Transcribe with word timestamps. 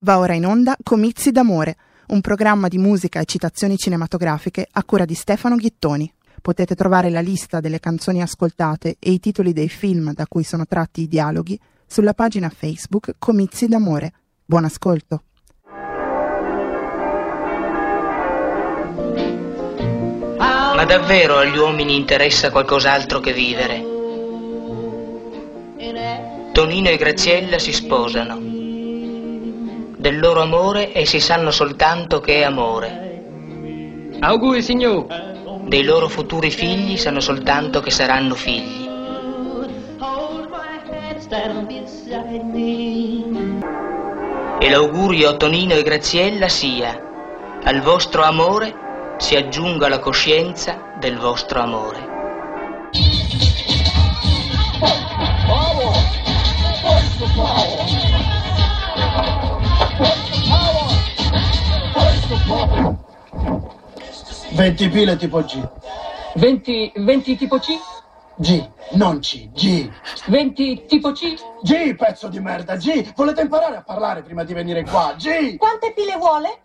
Va 0.00 0.18
ora 0.18 0.34
in 0.34 0.46
onda 0.46 0.76
Comizi 0.80 1.32
d'amore, 1.32 1.76
un 2.08 2.20
programma 2.20 2.68
di 2.68 2.78
musica 2.78 3.18
e 3.18 3.24
citazioni 3.24 3.76
cinematografiche 3.76 4.68
a 4.70 4.84
cura 4.84 5.04
di 5.04 5.14
Stefano 5.14 5.56
Ghittoni. 5.56 6.12
Potete 6.40 6.76
trovare 6.76 7.10
la 7.10 7.18
lista 7.18 7.58
delle 7.58 7.80
canzoni 7.80 8.22
ascoltate 8.22 8.94
e 9.00 9.10
i 9.10 9.18
titoli 9.18 9.52
dei 9.52 9.68
film 9.68 10.14
da 10.14 10.28
cui 10.28 10.44
sono 10.44 10.66
tratti 10.66 11.02
i 11.02 11.08
dialoghi 11.08 11.58
sulla 11.84 12.14
pagina 12.14 12.48
Facebook 12.48 13.14
Comizi 13.18 13.66
d'amore. 13.66 14.12
Buon 14.44 14.66
ascolto. 14.66 15.22
Ma 20.38 20.84
davvero 20.84 21.38
agli 21.38 21.56
uomini 21.56 21.96
interessa 21.96 22.52
qualcos'altro 22.52 23.18
che 23.18 23.32
vivere? 23.32 23.82
Tonino 26.52 26.88
e 26.88 26.96
Graziella 26.96 27.58
si 27.58 27.72
sposano. 27.72 28.57
Del 29.98 30.20
loro 30.20 30.42
amore 30.42 30.96
essi 30.96 31.18
sanno 31.18 31.50
soltanto 31.50 32.20
che 32.20 32.36
è 32.36 32.44
amore. 32.44 33.20
Auguri, 34.20 34.62
signor. 34.62 35.06
Dei 35.66 35.82
loro 35.82 36.06
futuri 36.06 36.52
figli 36.52 36.96
sanno 36.96 37.18
soltanto 37.18 37.80
che 37.80 37.90
saranno 37.90 38.36
figli. 38.36 38.88
E 44.60 44.70
l'augurio 44.70 45.30
a 45.30 45.36
Tonino 45.36 45.74
e 45.74 45.82
Graziella 45.82 46.48
sia, 46.48 46.96
al 47.64 47.80
vostro 47.80 48.22
amore 48.22 49.16
si 49.16 49.34
aggiunga 49.34 49.88
la 49.88 49.98
coscienza 49.98 50.94
del 51.00 51.18
vostro 51.18 51.60
amore. 51.60 52.06
Venti 64.52 64.88
pile 64.88 65.16
tipo 65.16 65.42
G. 65.42 65.68
20, 66.34 66.92
20 66.96 67.36
tipo 67.36 67.58
C? 67.58 67.78
G, 68.36 68.68
non 68.92 69.18
C, 69.20 69.50
G. 69.52 69.90
20 70.26 70.84
tipo 70.86 71.12
C? 71.12 71.34
G, 71.62 71.94
pezzo 71.94 72.28
di 72.28 72.40
merda, 72.40 72.76
G. 72.76 73.12
Volete 73.14 73.42
imparare 73.42 73.76
a 73.76 73.82
parlare 73.82 74.22
prima 74.22 74.44
di 74.44 74.54
venire 74.54 74.84
qua? 74.84 75.14
G. 75.16 75.56
Quante 75.56 75.92
pile 75.92 76.16
vuole? 76.16 76.60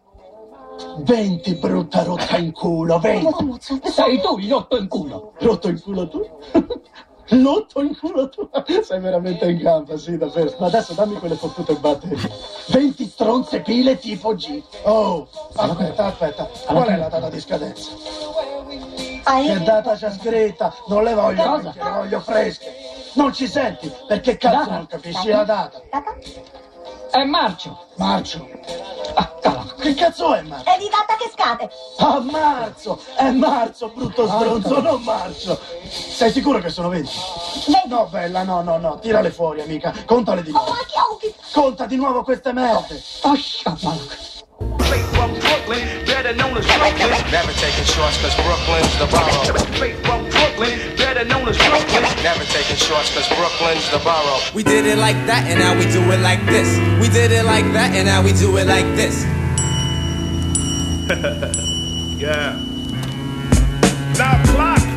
20, 1.00 1.56
brutta 1.56 2.04
rotta 2.04 2.38
in 2.38 2.52
culo, 2.52 3.00
20. 3.00 3.60
Sei 3.90 4.22
tu 4.22 4.38
il 4.38 4.48
lotto 4.48 4.78
in 4.78 4.88
culo. 4.88 5.34
Rotto 5.40 5.68
in 5.68 5.82
culo 5.82 6.08
tu? 6.08 6.22
Lotto 7.42 7.82
in 7.82 7.98
culo 7.98 8.30
tu? 8.30 8.50
Sei 8.84 9.00
veramente 9.00 9.50
in 9.50 9.58
gamba, 9.58 9.98
sì, 9.98 10.18
davvero. 10.18 10.54
Ma 10.60 10.68
adesso 10.68 10.94
dammi 10.94 11.16
quelle 11.16 11.36
fottute 11.36 11.74
batterie. 11.76 12.30
20 12.68 13.06
stronze 13.08 13.62
pile 13.62 13.98
tipo 13.98 14.36
G. 14.36 14.62
Oh, 14.84 15.28
aspetta, 15.56 16.06
aspetta. 16.06 16.50
Qual 16.66 16.88
è 16.88 16.98
la 16.98 17.08
data 17.08 17.30
di 17.30 17.40
scadenza? 17.40 17.92
Che 19.24 19.64
data 19.64 19.96
c'è 19.96 20.12
scritta? 20.12 20.74
Non 20.88 21.04
le 21.04 21.14
voglio 21.14 21.44
Cosa? 21.44 21.74
le 21.76 21.92
voglio 21.92 22.20
fresche. 22.20 22.72
Non 23.14 23.34
ci 23.34 23.48
senti? 23.48 23.92
Perché 24.08 24.38
cazzo 24.38 24.70
non 24.70 24.88
capisci 24.88 25.30
la 25.30 25.44
data? 25.44 25.82
È 27.14 27.24
marcio. 27.26 27.78
Marcio. 27.98 28.50
Ah, 29.14 29.32
cala. 29.40 29.64
Che 29.80 29.94
cazzo 29.94 30.34
è 30.34 30.42
marzo? 30.42 30.66
È 30.68 30.78
di 30.80 30.90
data 30.90 31.16
che 31.16 31.30
scade. 31.32 31.70
Ah, 32.00 32.20
marzo! 32.20 33.00
È 33.16 33.30
marzo, 33.30 33.90
brutto 33.90 34.26
stronzo, 34.26 34.82
non 34.82 35.00
marzo! 35.04 35.60
Sei 35.88 36.32
sicuro 36.32 36.58
che 36.58 36.70
sono 36.70 36.90
20? 36.90 37.12
Vedi? 37.68 37.88
No, 37.88 38.08
bella, 38.10 38.42
no, 38.42 38.64
no, 38.64 38.78
no, 38.78 38.98
tirale 38.98 39.30
fuori, 39.30 39.62
amica. 39.62 39.94
Contale 40.08 40.42
di 40.42 40.50
Oh, 40.50 40.54
nuovo. 40.54 40.72
ma 40.72 40.78
che 40.78 41.00
occhi! 41.12 41.36
Conta 41.52 41.86
di 41.86 41.98
nuovo 41.98 42.24
queste 42.24 42.52
merde. 42.52 43.00
Oh, 43.22 43.36
sciamala. 43.36 44.02
Straight 44.86 45.08
from 45.16 45.32
Brooklyn, 45.40 45.84
better 46.06 46.34
known 46.34 46.58
as 46.58 46.66
Brooklyn. 46.66 47.12
Never 47.32 47.54
taking 47.54 47.86
shorts 47.86 48.18
cause 48.22 48.36
Brooklyn's 48.44 48.94
the 49.00 49.08
borough. 49.08 49.58
Straight 49.76 49.98
from 50.06 50.30
Brooklyn, 50.30 50.80
better 50.98 51.26
known 51.26 51.48
as 51.48 51.58
Brooklyn. 51.58 52.04
Never 52.24 52.46
taking 52.46 52.78
shorts 52.78 53.14
cause 53.14 53.28
Brooklyn's 53.36 53.90
the 53.92 54.00
borough. 54.00 54.40
We 54.54 54.64
did 54.64 54.86
it 54.86 54.98
like 54.98 55.18
that 55.28 55.48
and 55.48 55.60
now 55.60 55.74
we 55.78 55.86
do 55.92 56.02
it 56.12 56.22
like 56.22 56.44
this. 56.46 56.68
We 57.02 57.10
did 57.10 57.32
it 57.32 57.46
like 57.46 57.66
that 57.74 57.96
and 57.96 58.06
now 58.08 58.22
we 58.24 58.34
do 58.34 58.58
it 58.58 58.68
like 58.68 58.88
this. 58.96 59.26
Yeah. 62.24 62.58
Now 64.18 64.42
clock, 64.54 64.80
kids, 64.80 64.86
who 64.86 64.93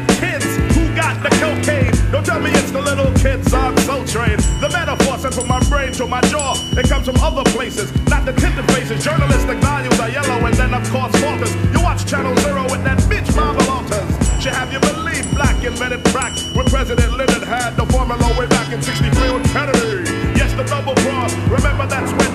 got 1.07 1.23
the 1.23 1.31
cocaine? 1.39 1.95
Don't 2.11 2.27
tell 2.27 2.41
me 2.41 2.51
it's 2.51 2.73
the 2.73 2.83
little 2.83 3.13
kids 3.15 3.55
on 3.55 3.77
Soul 3.87 4.05
Train. 4.05 4.37
The 4.59 4.71
metaphor 4.75 5.19
sent 5.19 5.35
from 5.35 5.47
my 5.47 5.63
brain 5.71 5.93
to 5.93 6.07
my 6.07 6.21
jaw. 6.33 6.55
It 6.75 6.89
comes 6.89 7.07
from 7.07 7.17
other 7.23 7.45
places, 7.51 7.89
not 8.11 8.25
the 8.27 8.33
tinted 8.33 8.67
faces. 8.75 9.05
Journalistic 9.05 9.59
values 9.59 9.99
are 10.01 10.11
yellow 10.11 10.39
and 10.47 10.55
then 10.55 10.75
of 10.75 10.83
course 10.91 11.15
falters. 11.23 11.55
You 11.73 11.81
watch 11.83 12.07
Channel 12.11 12.35
Zero 12.43 12.63
with 12.65 12.83
that 12.83 12.99
bitch 13.11 13.29
Marvel 13.37 13.71
Alters. 13.71 14.11
Should 14.43 14.55
have 14.55 14.73
you 14.73 14.81
believe 14.81 15.25
black 15.35 15.63
invented 15.63 16.03
crack 16.11 16.35
when 16.57 16.67
President 16.67 17.13
Lyndon 17.13 17.43
had 17.43 17.77
the 17.77 17.87
formula 17.87 18.27
way 18.39 18.47
back 18.47 18.73
in 18.73 18.83
63 18.83 19.33
with 19.33 19.47
Kennedy. 19.53 20.11
Yes, 20.35 20.53
the 20.55 20.65
double 20.65 20.95
cross. 21.07 21.33
Remember 21.47 21.87
that's 21.87 22.11
when 22.19 22.26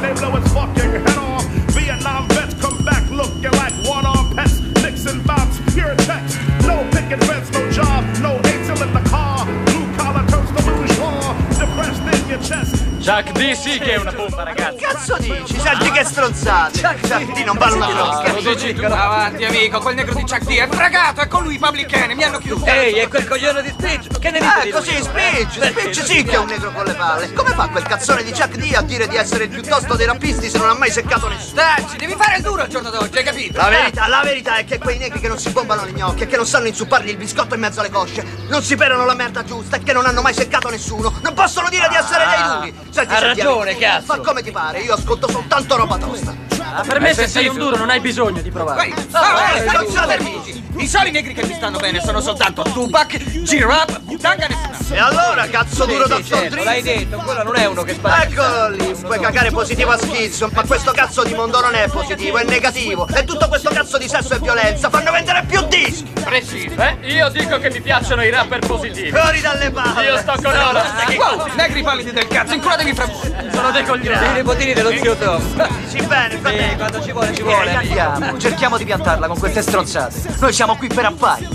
Chuck 13.12 13.32
D 13.34 13.52
sì 13.52 13.78
che 13.78 13.96
è 13.96 13.98
una 13.98 14.14
pompa, 14.14 14.44
ragazzi. 14.44 14.78
Cazzo 14.78 15.18
dici? 15.18 15.60
Senti 15.60 15.92
che 15.92 16.06
stronzate! 16.06 16.80
Chuck 16.80 17.34
D 17.34 17.44
non 17.44 17.58
una 17.58 17.88
frocca! 17.90 18.32
Lo 18.32 18.40
dici? 18.40 18.74
Avanti 18.86 19.44
amico, 19.44 19.80
quel 19.80 19.96
negro 19.96 20.14
di 20.14 20.22
Chuck 20.22 20.44
D 20.44 20.56
è 20.58 20.68
fregato, 20.70 21.20
è 21.20 21.28
con 21.28 21.44
lui 21.44 21.60
Public 21.60 21.92
Enemy, 21.92 22.16
mi 22.16 22.24
hanno 22.24 22.38
chiuso. 22.38 22.66
Ehi, 22.66 23.00
è 23.00 23.10
quel 23.10 23.28
coglione 23.28 23.64
di 23.64 23.70
Speech. 23.78 24.18
Che 24.18 24.32
ne 24.32 24.40
dite 24.40 24.52
Ah, 24.52 24.72
così! 24.72 25.10
Perché? 25.12 25.48
Speech 25.50 26.06
sì 26.06 26.24
che 26.24 26.32
è 26.32 26.38
un 26.38 26.46
negro 26.46 26.72
con 26.72 26.86
le 26.86 26.94
palle! 26.94 27.34
Come 27.34 27.50
fa 27.50 27.68
quel 27.68 27.84
cazzone 27.84 28.24
di 28.24 28.32
Chuck 28.32 28.56
D 28.56 28.74
a 28.76 28.82
dire 28.82 29.10
di 29.10 29.18
essere 29.18 29.44
il 29.44 29.50
piuttosto 29.50 29.96
dei 29.96 30.06
rappisti 30.06 30.50
se 30.50 30.58
non 30.58 30.70
ha 30.70 30.74
mai 30.74 30.90
seccato 30.90 31.28
nessuno? 31.28 31.56
Dai, 31.56 31.86
devi 31.98 32.16
fare 32.18 32.38
il 32.38 32.44
duro 32.44 32.62
al 32.62 32.70
giorno 32.70 32.92
d'oggi, 32.92 33.18
hai 33.18 33.24
capito? 33.26 33.58
La 33.58 33.68
verità, 33.68 34.08
la 34.08 34.22
verità 34.24 34.56
è 34.56 34.64
che 34.64 34.78
quei 34.78 34.98
negri 34.98 35.20
che 35.20 35.28
non 35.28 35.38
si 35.38 35.50
bombano 35.50 35.84
le 35.84 35.92
gnocche 35.92 36.28
che 36.28 36.38
non 36.38 36.46
sanno 36.46 36.68
insuppargli 36.68 37.10
il 37.10 37.18
biscotto 37.18 37.56
in 37.56 37.60
mezzo 37.60 37.82
alle 37.82 37.90
cosce, 37.90 38.24
non 38.48 38.64
si 38.64 38.78
perano 38.78 39.04
la 39.04 39.16
merda 39.16 39.44
giusta 39.44 39.76
e 39.76 39.84
che 39.84 39.92
non 39.92 40.06
hanno 40.06 40.22
mai 40.22 40.34
seccato 40.34 40.70
nessuno, 40.70 41.14
non 41.22 41.34
possono 41.34 41.68
dire 41.68 41.90
di 41.90 41.96
essere 41.96 42.24
dei 42.26 42.44
duri! 42.48 42.90
Senti, 43.02 43.14
ha 43.14 43.20
senti, 43.20 43.42
ragione, 43.42 43.78
cazzo. 43.78 44.16
Ma 44.16 44.20
come 44.20 44.44
ti 44.44 44.52
pare? 44.52 44.80
Io 44.82 44.94
ascolto 44.94 45.30
soltanto 45.30 45.76
roba 45.76 45.98
tosta! 45.98 46.36
Ah, 46.74 46.84
per 46.84 47.00
me 47.00 47.14
se 47.14 47.28
sei 47.28 47.48
un 47.48 47.58
duro 47.58 47.76
non 47.76 47.90
hai 47.90 48.00
bisogno 48.00 48.42
di 48.42 48.52
provare. 48.52 48.86
Ehi, 48.86 48.94
ah, 49.12 49.54
eh, 49.56 49.68
stronzate 49.68 50.14
amici! 50.14 50.61
I 50.82 50.88
soli 50.88 51.12
negri 51.12 51.36
che 51.36 51.46
mi 51.46 51.54
stanno 51.54 51.78
bene 51.78 52.02
sono 52.02 52.20
soltanto 52.22 52.64
Tupac, 52.64 53.16
G-Rap, 53.44 54.00
Butanga 54.00 54.48
e 54.48 54.54
altro. 54.54 54.96
E 54.96 54.98
allora, 54.98 55.48
cazzo 55.48 55.86
duro 55.86 56.08
da 56.08 56.22
certo, 56.24 56.64
l'hai 56.64 56.82
detto, 56.82 57.18
quello 57.18 57.44
non 57.44 57.56
è 57.56 57.66
uno 57.66 57.84
che 57.84 57.94
spara. 57.94 58.24
Eccolo 58.24 58.70
lì, 58.70 58.96
puoi 59.00 59.20
cagare 59.20 59.52
positivo 59.52 59.92
a 59.92 59.98
schizzo, 59.98 60.50
ma 60.52 60.64
questo 60.64 60.92
cazzo 60.92 61.24
di 61.24 61.36
mondo 61.36 61.62
non 61.62 61.76
è 61.76 61.88
positivo, 61.88 62.40
è 62.40 62.44
negativo. 62.46 63.08
E 63.08 63.24
tutto 63.26 63.48
questo 63.48 63.70
cazzo 63.70 64.00
di 64.00 64.08
sesso 64.08 64.34
e 64.34 64.40
violenza 64.40 64.90
fanno 64.90 65.12
vendere 65.12 65.44
più 65.48 65.62
dischi! 65.68 66.10
Preciso. 66.24 66.82
Eh, 66.82 66.98
io 67.14 67.30
dico 67.30 67.60
che 67.60 67.70
mi 67.70 67.80
piacciono 67.80 68.24
i 68.24 68.32
rapper 68.32 68.60
positivi. 68.66 69.12
Fuori 69.12 69.40
dalle 69.40 69.70
palle! 69.70 70.04
Io 70.04 70.18
sto 70.18 70.34
con 70.42 70.52
loro. 70.52 70.82
Wow, 71.16 71.48
negri 71.56 71.84
pallidi 71.84 72.12
del 72.12 72.28
cazzo, 72.28 72.54
inculatevi 72.56 72.94
fra 72.94 73.06
voi. 73.06 73.50
Sono 73.52 73.72
dei 73.72 73.84
coglioni. 73.84 74.26
I 74.26 74.32
nipotini 74.34 74.74
dello 74.74 74.90
zio 74.92 75.16
Tom. 75.16 75.42
Sì, 75.88 76.02
bene, 76.02 76.38
va 76.38 76.50
bene. 76.50 76.76
quando 76.76 77.02
ci 77.04 77.12
vuole 77.12 77.36
ci 77.36 77.42
Eh, 77.44 77.76
andiamo, 77.76 78.38
cerchiamo 78.40 78.78
di 78.78 78.86
piantarla 78.86 79.28
con 79.28 79.38
queste 79.38 79.62
stronzate. 79.62 80.36
Noi 80.40 80.52
siamo 80.54 80.71
qui 80.76 80.88
per 80.88 81.06
affari. 81.06 81.48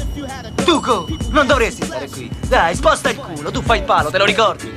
Tuco, 0.65 1.06
non 1.31 1.47
dovresti 1.47 1.84
stare 1.84 2.09
qui. 2.09 2.31
Dai, 2.47 2.75
sposta 2.75 3.10
il 3.10 3.16
culo, 3.16 3.50
tu 3.50 3.62
fai 3.62 3.78
il 3.78 3.84
palo, 3.84 4.10
te 4.10 4.19
lo 4.19 4.25
ricordi? 4.25 4.72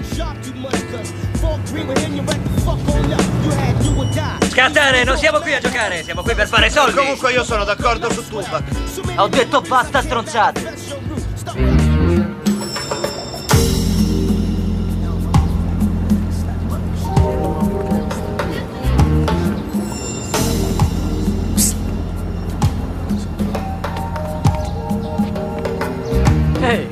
Scattare, 4.50 5.04
non 5.04 5.18
siamo 5.18 5.40
qui 5.40 5.54
a 5.54 5.60
giocare, 5.60 6.04
siamo 6.04 6.22
qui 6.22 6.36
per 6.36 6.48
fare 6.48 6.70
soldi. 6.70 6.96
Comunque 6.96 7.32
io 7.32 7.44
sono 7.44 7.64
d'accordo 7.64 8.12
su 8.12 8.28
Tupac. 8.28 8.64
Ho 9.16 9.28
detto 9.28 9.62
basta 9.62 10.02
stronzate. 10.02 10.74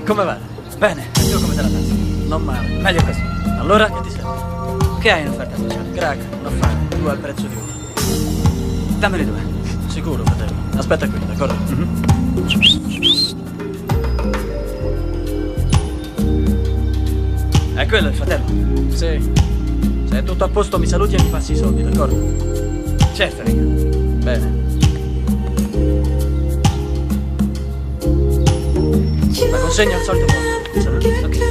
Come 0.07 0.23
va? 0.23 0.37
Bene, 0.77 1.11
tu 1.11 1.41
come 1.41 1.53
te 1.53 1.61
la 1.61 1.67
passi? 1.67 2.25
Non 2.27 2.41
male, 2.41 2.67
meglio 2.81 3.03
così. 3.03 3.21
Allora, 3.59 3.91
che 3.91 4.01
ti 4.03 4.09
serve? 4.09 4.99
Che 5.01 5.11
hai 5.11 5.21
in 5.21 5.27
offerta 5.27 5.57
speciale? 5.57 5.91
Crack, 5.91 6.19
un 6.39 6.45
affare, 6.45 6.75
due 6.97 7.11
al 7.11 7.17
prezzo 7.17 7.47
di 7.47 7.55
uno. 7.55 8.99
Dammene 8.99 9.25
due. 9.25 9.39
Sicuro, 9.87 10.23
fratello. 10.23 10.55
Aspetta 10.77 11.09
qui, 11.09 11.19
d'accordo? 11.25 11.55
È 17.75 17.85
quello 17.85 18.07
il 18.07 18.15
fratello? 18.15 18.45
Sì. 18.91 19.31
Se 20.05 20.17
è 20.19 20.23
tutto 20.23 20.45
a 20.45 20.47
posto 20.47 20.79
mi 20.79 20.87
saluti 20.87 21.15
e 21.15 21.21
mi 21.21 21.29
passi 21.29 21.51
i 21.51 21.57
soldi, 21.57 21.83
d'accordo? 21.83 22.95
Certo, 23.13 23.43
raga. 23.43 23.61
Bene. 24.23 24.66
La 29.45 29.59
consegna 29.59 29.95
al 29.97 30.03
solito 30.03 31.46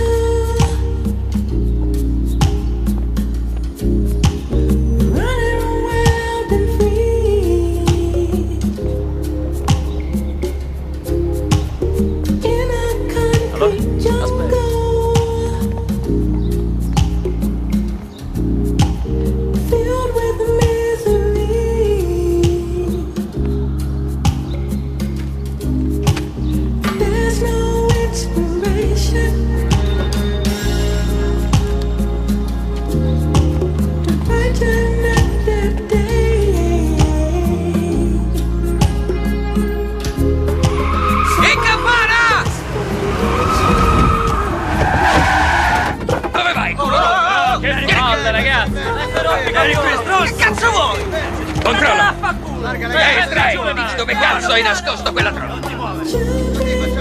cazzo 54.96 55.12
hai 55.12 55.12
nascosto 55.12 55.12
quella 55.12 55.30
droga? 55.30 55.54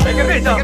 Hai 0.06 0.16
capito? 0.16 0.58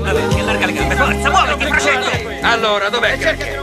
Vabbè, 0.00 0.28
che 0.28 0.42
larga 0.42 0.66
le 0.66 0.72
gambe, 0.72 0.94
forza, 0.94 1.30
muoviti, 1.30 1.64
procedi! 1.66 2.38
Allora, 2.42 2.88
dov'è 2.88 3.18
che? 3.18 3.60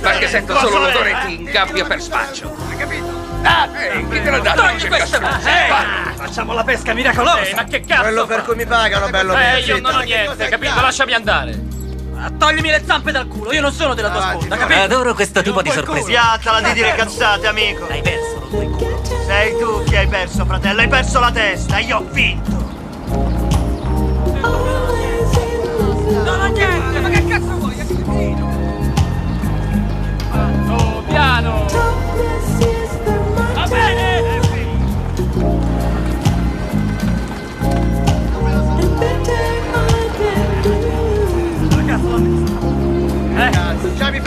Perché 0.00 0.28
sento 0.28 0.56
solo 0.58 0.78
l'odore 0.78 1.16
di 1.26 1.34
ingabbio 1.34 1.86
per 1.86 2.00
spaccio. 2.00 2.54
Hai 2.68 2.76
capito? 2.76 3.20
Ah, 3.44 3.68
eh, 3.76 4.06
chi 4.08 4.22
te 4.22 4.30
l'ha 4.30 4.38
dato? 4.38 4.60
Togli 4.62 4.86
questa 4.88 5.40
Eh, 5.40 6.12
Facciamo 6.14 6.52
la 6.52 6.62
pesca 6.64 6.92
miracolosa! 6.94 7.54
ma 7.56 7.64
che 7.64 7.80
cazzo? 7.80 8.02
Quello 8.02 8.26
per 8.26 8.42
cui 8.44 8.54
mi 8.56 8.66
pagano, 8.66 9.08
bello 9.08 9.34
mio. 9.34 9.42
Eh, 9.42 9.60
io 9.60 9.80
non 9.80 9.94
ho 9.96 10.00
niente, 10.00 10.48
capito? 10.48 10.80
Lasciami 10.80 11.12
andare. 11.14 11.70
Ah, 12.16 12.30
Toglimi 12.38 12.70
le 12.70 12.82
zampe 12.86 13.10
dal 13.10 13.26
culo, 13.26 13.52
io 13.52 13.60
non 13.60 13.72
sono 13.72 13.94
della 13.94 14.10
tua 14.10 14.20
sponda, 14.30 14.56
capito? 14.56 14.80
Adoro 14.80 15.14
questo 15.14 15.42
tipo 15.42 15.60
di 15.62 15.70
sorpresa. 15.70 16.06
Piazzala 16.06 16.60
di 16.60 16.72
dire 16.74 16.94
cazzate, 16.94 17.46
amico. 17.48 17.86
Hai 17.88 18.00
perso 18.02 18.38
lo 18.38 18.46
tuo 18.48 18.60
culo. 18.70 18.91
Sei 19.26 19.56
tu 19.58 19.82
che 19.88 19.98
hai 19.98 20.06
perso, 20.06 20.44
fratello. 20.44 20.80
Hai 20.80 20.88
perso 20.88 21.20
la 21.20 21.30
testa. 21.30 21.78
Io 21.78 21.98
ho 21.98 22.04
vinto. 22.10 22.50
Non 26.24 26.40
ho 26.40 26.46
niente, 26.46 27.00
ma 27.00 27.08
che 27.08 27.26
cazzo 27.26 27.56
vuoi? 27.58 27.80
Oh, 30.68 31.02
piano! 31.06 31.66
Va 33.54 33.66
bene! 33.68 34.40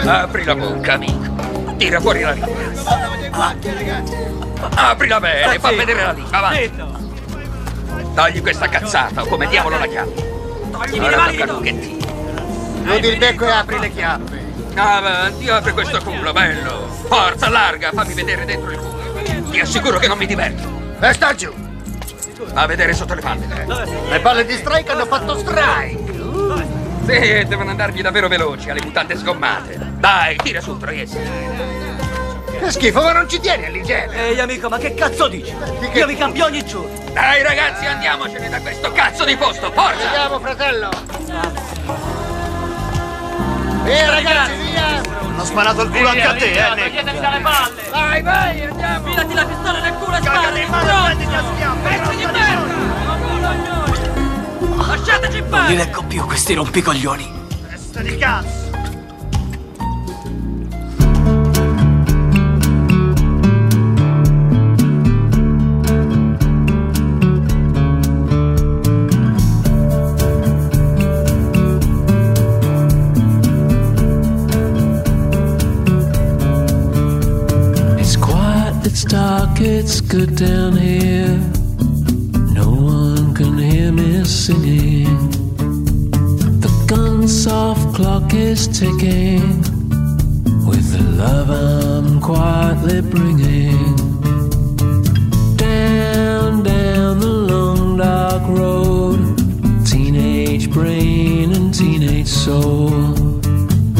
Apri 0.08 0.44
la 0.44 0.56
bocca, 0.56 0.94
amico. 0.94 1.34
Tira 1.78 2.00
fuori 2.00 2.22
la 2.22 2.32
lingua. 2.32 2.54
Aprila 4.74 5.20
bene, 5.20 5.60
fa 5.60 5.72
vedere 5.72 6.02
la 6.02 6.16
avanti. 6.32 6.62
Zitto! 6.64 7.04
Togli 8.14 8.42
questa 8.42 8.70
cazzata, 8.70 9.24
o 9.24 9.26
come 9.26 9.48
diavolo 9.48 9.78
la 9.78 9.88
chiami? 9.88 10.14
Toglimi 10.72 11.10
le 11.10 11.16
mani. 11.16 11.98
Chiudi 12.84 13.08
il 13.08 13.18
becco 13.18 13.46
e 13.46 13.52
apri 13.52 13.80
le 13.80 13.92
chiappe. 13.92 14.44
Avanti, 14.76 15.50
apri 15.50 15.72
questo 15.72 16.00
culo, 16.02 16.32
bello. 16.32 16.88
Forza, 17.08 17.50
larga, 17.50 17.92
fammi 17.94 18.14
vedere 18.14 18.46
dentro 18.46 18.72
il 18.72 18.78
culo. 18.78 19.50
Ti 19.50 19.60
assicuro 19.60 19.98
che 20.00 20.08
non 20.08 20.18
mi 20.18 20.26
diverto. 20.26 20.68
E 21.00 21.14
sta 21.14 21.34
giù. 21.34 21.54
A 22.54 22.66
vedere 22.66 22.94
sotto 22.94 23.14
le 23.14 23.22
palle. 23.22 23.66
Le 24.10 24.20
palle 24.20 24.46
di 24.46 24.54
strike 24.54 24.92
hanno 24.92 25.06
fatto 25.06 25.38
strike. 25.38 26.14
Sì, 27.06 27.46
devono 27.46 27.70
andargli 27.70 28.02
davvero 28.02 28.28
veloci, 28.28 28.70
alle 28.70 28.82
mutande 28.82 29.16
sgommate. 29.18 29.78
Dai, 29.98 30.36
tira 30.38 30.60
su, 30.62 30.78
troiese. 30.78 31.85
Che 32.60 32.72
schifo, 32.72 33.02
ma 33.02 33.12
non 33.12 33.30
ci 33.30 33.40
tieni 33.40 33.66
all'igiene. 33.66 34.30
Ehi 34.30 34.40
amico, 34.40 34.70
ma 34.70 34.78
che 34.78 34.94
cazzo 34.94 35.28
dici? 35.28 35.54
Io 35.94 36.06
mi 36.06 36.16
cambio 36.16 36.46
ogni 36.46 36.66
giorno. 36.66 37.04
Dai, 37.14 37.44
ragazzi, 37.44 37.86
andiamocene 37.86 38.50
da 38.50 38.60
questo 38.60 38.92
cazzo 38.92 39.24
di 39.24 39.36
posto, 39.36 39.72
forza! 39.72 40.06
Andiamo, 40.06 40.40
fratello. 40.40 40.90
Via, 43.84 44.10
ragazzi, 44.10 44.56
via. 44.72 45.02
Hanno 45.20 45.46
sparato 45.46 45.82
il 45.84 45.90
culo 45.92 46.08
anche 46.10 46.24
a 46.24 46.34
te, 46.34 46.52
eh, 46.52 46.76
Nick. 46.76 47.04
Dalle 47.04 47.40
palle! 47.40 47.82
Vai, 47.92 48.22
vai, 48.22 48.64
andiamo! 48.64 49.08
Filati 49.08 49.34
la 49.34 49.46
pistola 49.46 49.80
nel 49.80 49.94
culo 49.94 50.16
e 50.16 50.22
spara! 50.22 50.60
in 50.60 50.70
mano 50.70 50.90
e 50.90 51.04
prenditi 51.06 51.34
a 51.34 51.44
schiaffi. 51.54 51.88
Pezzi 51.88 52.16
di 52.16 52.26
merda! 52.26 52.84
Lasciateci 54.88 55.38
in 55.38 55.50
pace! 55.50 55.76
leggo 55.76 56.04
più 56.04 56.26
questi 56.26 56.54
rompicoglioni. 56.54 57.48
Testa 57.70 58.02
di 58.02 58.18
cazzo. 58.18 58.65
It's 79.66 80.00
good 80.00 80.36
down 80.36 80.78
here. 80.78 81.38
No 82.54 82.70
one 82.70 83.34
can 83.34 83.58
hear 83.58 83.92
me 83.92 84.24
singing. 84.24 85.30
The 86.62 86.86
gun 86.88 87.28
soft 87.28 87.96
clock 87.96 88.34
is 88.34 88.68
ticking 88.68 89.60
with 90.68 90.86
the 90.96 91.04
love 91.18 91.50
I'm 91.50 92.22
quietly 92.22 93.02
bringing. 93.02 93.96
Down, 95.56 96.64
down 96.64 97.20
the 97.20 97.36
long 97.52 97.98
dark 97.98 98.44
road, 98.48 99.20
teenage 99.86 100.70
brain 100.72 101.52
and 101.54 101.74
teenage 101.74 102.28
soul. 102.28 103.16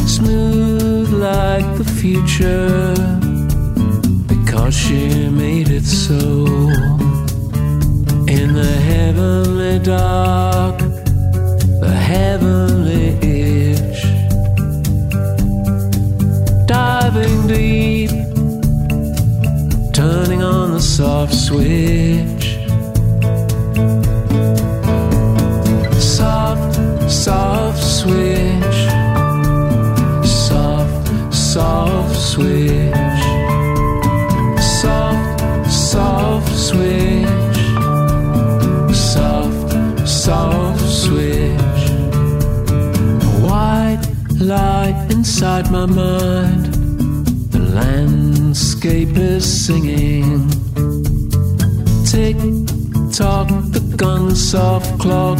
Smooth 0.06 1.12
like 1.12 1.68
the 1.76 1.84
future 1.84 2.94
because 4.28 4.74
she 4.74 5.25
die. 9.78 10.45
Mind. 45.86 46.66
The 47.52 47.58
landscape 47.58 49.16
is 49.16 49.44
singing. 49.66 50.48
Tick 52.04 52.36
tock, 53.12 53.48
the 53.72 53.94
gun 53.96 54.34
soft 54.34 54.98
clock. 54.98 55.38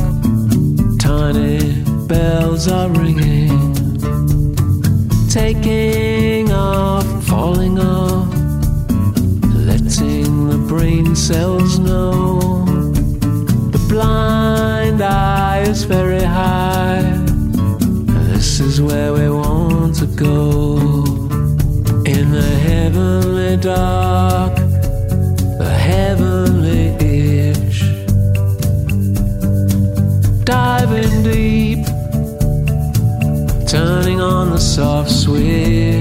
Tiny 0.99 1.83
bells 2.07 2.69
are 2.69 2.91
ringing. 2.91 3.75
Taking 5.29 6.53
off, 6.53 7.07
falling 7.25 7.79
off 7.79 8.37
letting 9.67 10.49
the 10.49 10.59
brain 10.69 11.17
cells 11.17 11.79
know 11.79 12.65
the 13.71 13.85
blind 13.89 15.03
eye 15.03 15.65
is 15.67 15.85
very 15.85 16.23
high. 16.23 16.66
Go. 20.17 20.79
In 22.07 22.31
the 22.33 22.51
heavenly 22.69 23.57
dark, 23.59 24.57
the 25.59 25.73
heavenly 25.89 26.87
itch. 26.99 27.83
Diving 30.45 31.23
deep, 31.23 31.85
turning 33.69 34.21
on 34.21 34.51
the 34.51 34.59
soft 34.59 35.11
switch. 35.11 35.96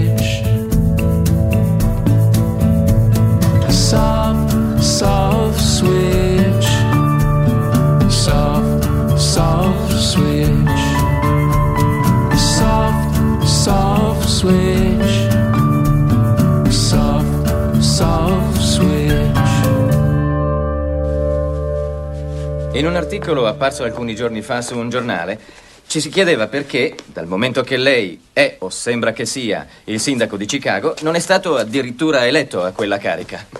In 22.75 22.86
un 22.86 22.98
articolo 22.98 23.48
apparso 23.48 23.84
alcuni 23.84 24.15
giorni 24.15 24.41
fa 24.41 24.62
su 24.62 24.77
un 24.77 24.89
giornale 24.89 25.39
ci 25.88 26.01
si 26.01 26.10
chiedeva 26.10 26.48
perché, 26.48 26.94
dal 27.05 27.25
momento 27.25 27.63
che 27.63 27.77
lei 27.77 28.20
è 28.34 28.58
o 28.60 28.70
sembra 28.70 29.13
che 29.13 29.25
sia 29.25 29.65
il 29.86 29.98
sindaco 29.98 30.36
di 30.36 30.46
Chicago, 30.46 30.94
non 31.00 31.15
è 31.15 31.20
stato 31.20 31.55
addirittura 31.55 32.27
eletto 32.27 32.63
a 32.63 32.72
quella 32.72 32.98
carica. 32.98 33.46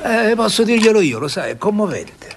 Eh, 0.00 0.34
posso 0.36 0.62
dirglielo 0.62 1.00
io, 1.00 1.18
lo 1.18 1.26
sai, 1.26 1.50
è 1.50 1.58
commovente. 1.58 2.28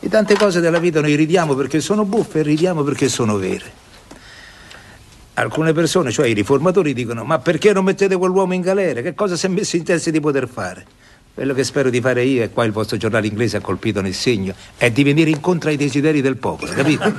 Di 0.00 0.08
tante 0.08 0.36
cose 0.36 0.60
della 0.60 0.78
vita 0.78 1.02
noi 1.02 1.14
ridiamo 1.14 1.54
perché 1.54 1.80
sono 1.80 2.06
buffe 2.06 2.38
e 2.38 2.42
ridiamo 2.42 2.82
perché 2.82 3.10
sono 3.10 3.36
vere. 3.36 3.70
Alcune 5.34 5.74
persone, 5.74 6.10
cioè 6.10 6.26
i 6.26 6.32
riformatori, 6.32 6.94
dicono: 6.94 7.24
Ma 7.24 7.38
perché 7.38 7.74
non 7.74 7.84
mettete 7.84 8.16
quell'uomo 8.16 8.54
in 8.54 8.62
galera? 8.62 9.02
Che 9.02 9.14
cosa 9.14 9.36
si 9.36 9.46
è 9.46 9.48
messo 9.50 9.76
in 9.76 9.84
testa 9.84 10.10
di 10.10 10.18
poter 10.18 10.48
fare? 10.48 10.86
Quello 11.38 11.54
che 11.54 11.62
spero 11.62 11.88
di 11.88 12.00
fare 12.00 12.24
io, 12.24 12.42
e 12.42 12.50
qua 12.50 12.64
il 12.64 12.72
vostro 12.72 12.96
giornale 12.96 13.28
inglese 13.28 13.58
ha 13.58 13.60
colpito 13.60 14.00
nel 14.00 14.12
segno, 14.12 14.52
è 14.76 14.90
di 14.90 15.04
venire 15.04 15.30
incontro 15.30 15.70
ai 15.70 15.76
desideri 15.76 16.20
del 16.20 16.36
popolo, 16.36 16.72
capito? 16.72 17.04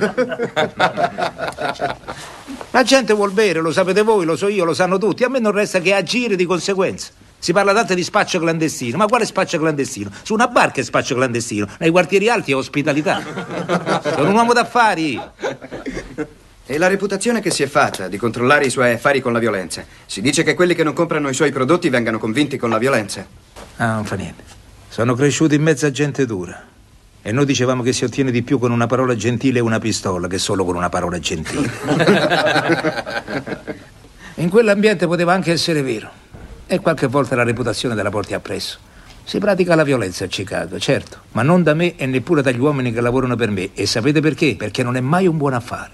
La 2.70 2.82
gente 2.82 3.14
vuol 3.14 3.32
bere, 3.32 3.60
lo 3.60 3.72
sapete 3.72 4.02
voi, 4.02 4.26
lo 4.26 4.36
so 4.36 4.48
io, 4.48 4.66
lo 4.66 4.74
sanno 4.74 4.98
tutti. 4.98 5.24
A 5.24 5.30
me 5.30 5.38
non 5.38 5.52
resta 5.52 5.80
che 5.80 5.94
agire 5.94 6.36
di 6.36 6.44
conseguenza. 6.44 7.12
Si 7.38 7.54
parla 7.54 7.72
tanto 7.72 7.94
di 7.94 8.02
spaccio 8.04 8.38
clandestino, 8.38 8.98
ma 8.98 9.06
quale 9.06 9.24
spaccio 9.24 9.58
clandestino? 9.58 10.10
Su 10.22 10.34
una 10.34 10.48
barca 10.48 10.82
è 10.82 10.84
spaccio 10.84 11.14
clandestino, 11.14 11.66
nei 11.78 11.88
quartieri 11.88 12.28
alti 12.28 12.52
è 12.52 12.56
ospitalità. 12.56 13.22
Sono 14.02 14.28
un 14.28 14.34
uomo 14.34 14.52
d'affari. 14.52 15.18
E 16.66 16.76
la 16.76 16.88
reputazione 16.88 17.40
che 17.40 17.50
si 17.50 17.62
è 17.62 17.66
fatta 17.66 18.06
di 18.06 18.18
controllare 18.18 18.66
i 18.66 18.70
suoi 18.70 18.92
affari 18.92 19.22
con 19.22 19.32
la 19.32 19.38
violenza. 19.38 19.82
Si 20.04 20.20
dice 20.20 20.42
che 20.42 20.52
quelli 20.52 20.74
che 20.74 20.84
non 20.84 20.92
comprano 20.92 21.30
i 21.30 21.34
suoi 21.34 21.52
prodotti 21.52 21.88
vengano 21.88 22.18
convinti 22.18 22.58
con 22.58 22.68
la 22.68 22.76
violenza. 22.76 23.39
Ah, 23.80 23.94
non 23.94 24.04
fa 24.04 24.14
niente. 24.14 24.44
Sono 24.88 25.14
cresciuto 25.14 25.54
in 25.54 25.62
mezzo 25.62 25.86
a 25.86 25.90
gente 25.90 26.26
dura. 26.26 26.66
E 27.22 27.32
noi 27.32 27.46
dicevamo 27.46 27.82
che 27.82 27.94
si 27.94 28.04
ottiene 28.04 28.30
di 28.30 28.42
più 28.42 28.58
con 28.58 28.72
una 28.72 28.86
parola 28.86 29.16
gentile 29.16 29.58
e 29.58 29.62
una 29.62 29.78
pistola 29.78 30.28
che 30.28 30.36
solo 30.36 30.66
con 30.66 30.76
una 30.76 30.90
parola 30.90 31.18
gentile. 31.18 31.70
In 34.36 34.50
quell'ambiente 34.50 35.06
poteva 35.06 35.32
anche 35.32 35.52
essere 35.52 35.80
vero. 35.80 36.10
E 36.66 36.78
qualche 36.80 37.06
volta 37.06 37.34
la 37.34 37.42
reputazione 37.42 37.94
te 37.94 38.02
la 38.02 38.10
porti 38.10 38.34
appresso. 38.34 38.78
Si 39.24 39.38
pratica 39.38 39.74
la 39.74 39.84
violenza 39.84 40.24
a 40.24 40.28
Chicago, 40.28 40.78
certo, 40.78 41.20
ma 41.32 41.42
non 41.42 41.62
da 41.62 41.72
me 41.72 41.96
e 41.96 42.04
neppure 42.04 42.42
dagli 42.42 42.58
uomini 42.58 42.92
che 42.92 43.00
lavorano 43.00 43.34
per 43.34 43.50
me. 43.50 43.70
E 43.72 43.86
sapete 43.86 44.20
perché? 44.20 44.56
Perché 44.56 44.82
non 44.82 44.96
è 44.96 45.00
mai 45.00 45.26
un 45.26 45.38
buon 45.38 45.54
affare. 45.54 45.92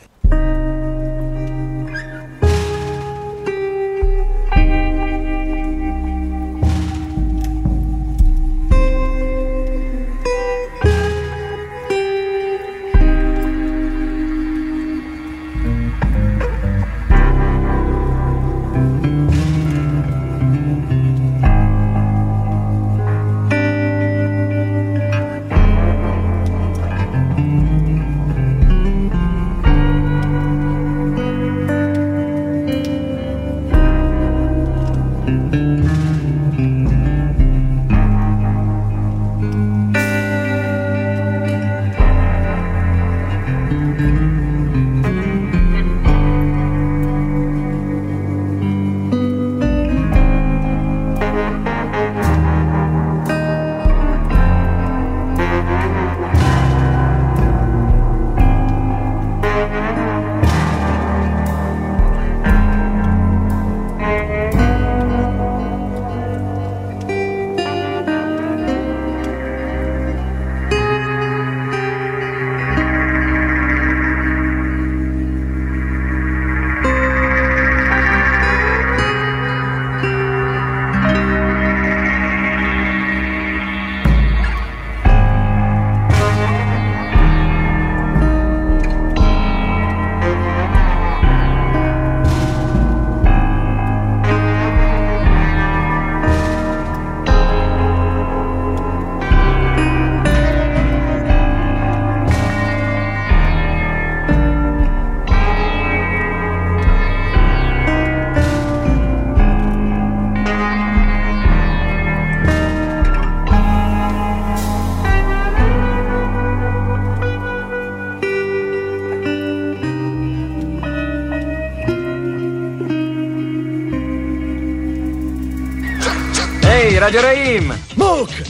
Ehi, 126.96 127.02
Radio 127.02 127.20
Raim! 127.20 127.78
Mook! 127.96 128.42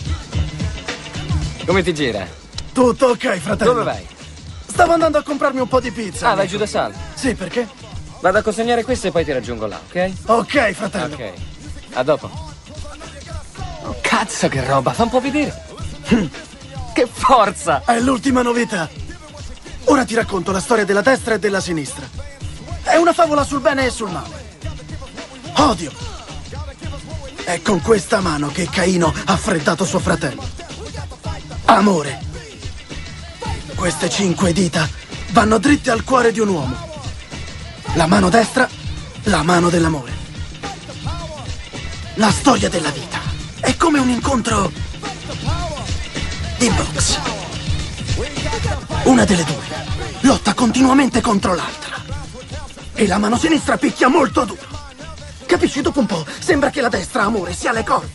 Come 1.66 1.82
ti 1.82 1.92
gira? 1.92 2.24
Tutto 2.72 3.06
ok, 3.06 3.38
fratello. 3.38 3.72
Dove 3.72 3.82
vai? 3.82 4.06
Stavo 4.68 4.92
andando 4.92 5.18
a 5.18 5.22
comprarmi 5.24 5.58
un 5.58 5.66
po' 5.66 5.80
di 5.80 5.90
pizza. 5.90 6.26
Ah, 6.26 6.34
vai 6.34 6.46
amico. 6.46 6.52
giù 6.52 6.58
da 6.58 6.66
sal. 6.66 6.94
Sì, 7.14 7.34
perché? 7.34 7.66
Vado 8.20 8.38
a 8.38 8.42
consegnare 8.42 8.84
questo 8.84 9.08
e 9.08 9.10
poi 9.10 9.24
ti 9.24 9.32
raggiungo 9.32 9.66
là, 9.66 9.80
ok? 9.88 10.12
Ok, 10.26 10.70
fratello. 10.74 11.14
Ok. 11.14 11.32
A 11.94 12.02
dopo. 12.04 12.30
Oh, 13.82 13.96
cazzo, 14.00 14.46
che 14.46 14.64
roba! 14.64 14.92
Fa 14.92 15.02
un 15.02 15.10
po' 15.10 15.20
vedere. 15.20 15.64
che 16.94 17.08
forza! 17.10 17.82
È 17.84 17.98
l'ultima 17.98 18.42
novità. 18.42 18.88
Ora 19.86 20.04
ti 20.04 20.14
racconto 20.14 20.52
la 20.52 20.60
storia 20.60 20.84
della 20.84 21.02
destra 21.02 21.34
e 21.34 21.40
della 21.40 21.60
sinistra. 21.60 22.08
È 22.84 22.94
una 22.94 23.12
favola 23.12 23.42
sul 23.42 23.60
bene 23.60 23.86
e 23.86 23.90
sul 23.90 24.10
male. 24.10 24.44
Odio. 25.56 26.05
È 27.46 27.62
con 27.62 27.80
questa 27.80 28.18
mano 28.18 28.48
che 28.48 28.68
Caino 28.68 29.14
ha 29.24 29.36
freddato 29.36 29.84
suo 29.84 30.00
fratello. 30.00 30.44
Amore. 31.66 32.20
Queste 33.76 34.10
cinque 34.10 34.52
dita 34.52 34.88
vanno 35.30 35.58
dritte 35.58 35.92
al 35.92 36.02
cuore 36.02 36.32
di 36.32 36.40
un 36.40 36.48
uomo. 36.48 36.76
La 37.94 38.06
mano 38.06 38.30
destra, 38.30 38.68
la 39.22 39.44
mano 39.44 39.68
dell'amore. 39.68 40.12
La 42.14 42.32
storia 42.32 42.68
della 42.68 42.90
vita 42.90 43.20
è 43.60 43.76
come 43.76 44.00
un 44.00 44.08
incontro 44.08 44.72
di 46.58 46.68
box. 46.68 47.20
Una 49.04 49.24
delle 49.24 49.44
due 49.44 49.84
lotta 50.22 50.52
continuamente 50.52 51.20
contro 51.20 51.54
l'altra. 51.54 51.94
E 52.92 53.06
la 53.06 53.18
mano 53.18 53.38
sinistra 53.38 53.78
picchia 53.78 54.08
molto 54.08 54.44
duro. 54.44 54.75
Capisci? 55.46 55.80
Dopo 55.80 56.00
un 56.00 56.06
po' 56.06 56.24
sembra 56.38 56.70
che 56.70 56.80
la 56.80 56.88
destra, 56.88 57.22
amore, 57.22 57.54
sia 57.54 57.70
alle 57.70 57.84
corde. 57.84 58.10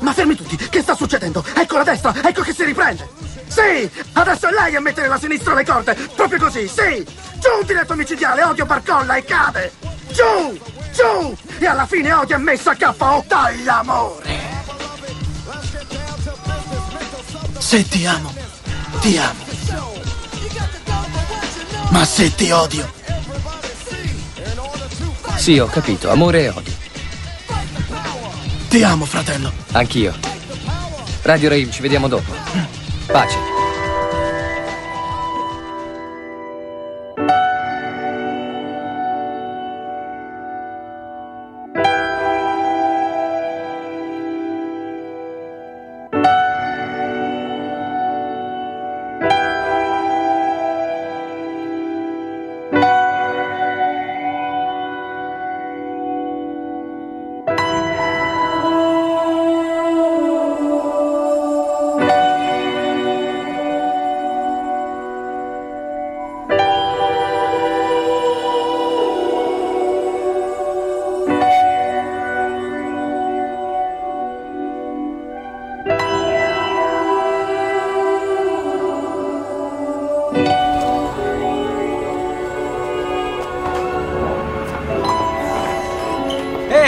Ma 0.00 0.12
fermi 0.12 0.34
tutti, 0.34 0.56
che 0.56 0.82
sta 0.82 0.94
succedendo? 0.94 1.44
Ecco 1.54 1.76
la 1.76 1.84
destra, 1.84 2.14
ecco 2.22 2.42
che 2.42 2.52
si 2.52 2.64
riprende. 2.64 3.08
Sì, 3.46 3.90
adesso 4.12 4.48
è 4.48 4.52
lei 4.52 4.76
a 4.76 4.80
mettere 4.80 5.08
la 5.08 5.18
sinistra 5.18 5.52
alle 5.52 5.64
corde. 5.64 5.94
Proprio 6.14 6.38
così, 6.38 6.68
sì. 6.68 7.04
Giù 7.34 7.64
diretto 7.64 7.94
micidiale, 7.94 8.42
odio 8.42 8.66
barcolla 8.66 9.16
e 9.16 9.24
cade. 9.24 9.72
Giù, 10.08 10.58
giù. 10.92 11.36
E 11.58 11.66
alla 11.66 11.86
fine 11.86 12.12
odio 12.12 12.36
è 12.36 12.38
messa 12.38 12.72
a 12.72 12.76
KO 12.76 13.24
dall'amore. 13.26 14.38
Se 17.58 17.86
ti 17.88 18.06
amo, 18.06 18.32
ti 19.00 19.18
amo. 19.18 19.48
Ma 21.90 22.04
se 22.04 22.34
ti 22.34 22.50
odio, 22.50 22.90
Sì, 25.36 25.58
ho 25.58 25.66
capito. 25.66 26.10
Amore 26.10 26.44
e 26.44 26.48
odio. 26.48 26.72
ti 28.68 28.82
amo, 28.82 29.04
fratello. 29.04 29.52
Anch'io. 29.72 30.14
Radio 31.22 31.48
Rave, 31.48 31.70
ci 31.70 31.82
vediamo 31.82 32.08
dopo. 32.08 32.32
Pace. 33.06 33.49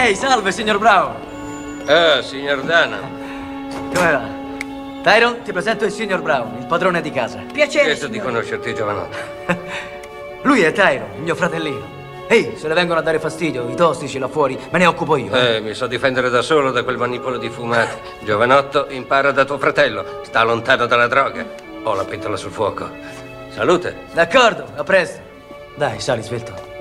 Ehi, 0.03 0.17
salve, 0.17 0.51
signor 0.51 0.79
Brown. 0.79 1.15
Ah, 1.87 2.21
signor 2.23 2.63
Dana. 2.63 2.99
Come 3.95 4.11
va? 4.11 4.29
Tyron, 5.01 5.43
ti 5.43 5.53
presento 5.53 5.85
il 5.85 5.93
signor 5.93 6.21
Brown, 6.21 6.57
il 6.59 6.67
padrone 6.67 7.01
di 7.01 7.13
casa. 7.13 7.41
Lieto 7.53 8.09
di 8.09 8.19
conoscerti, 8.19 8.75
giovanotto. 8.75 9.17
Lui 10.43 10.63
è 10.63 10.73
Tyron, 10.73 11.07
il 11.15 11.23
mio 11.23 11.37
fratellino. 11.37 12.01
Ehi, 12.27 12.57
se 12.57 12.67
le 12.67 12.75
vengono 12.75 12.99
a 12.99 13.03
dare 13.05 13.21
fastidio, 13.21 13.69
i 13.69 13.77
tossici 13.77 14.19
là 14.19 14.27
fuori, 14.27 14.59
me 14.71 14.79
ne 14.81 14.87
occupo 14.87 15.15
io. 15.15 15.33
Eh, 15.33 15.61
mi 15.61 15.73
so 15.73 15.87
difendere 15.87 16.31
da 16.31 16.43
solo 16.43 16.73
da 16.73 16.83
quel 16.83 16.97
manipolo 16.97 17.39
di 17.39 17.49
fumati. 17.49 17.95
Giovanotto, 18.27 18.87
impara 18.89 19.31
da 19.31 19.45
tuo 19.45 19.59
fratello. 19.59 20.23
Sta 20.23 20.43
lontano 20.43 20.87
dalla 20.87 21.07
droga. 21.07 21.47
Ho 21.85 21.95
la 21.95 22.05
pentola 22.05 22.37
sul 22.37 22.51
fuoco. 22.51 22.91
Salute. 23.51 24.07
D'accordo, 24.15 24.67
a 24.75 24.83
presto. 24.83 25.21
Dai, 25.77 26.01
sali, 26.01 26.23
svelto. 26.23 26.72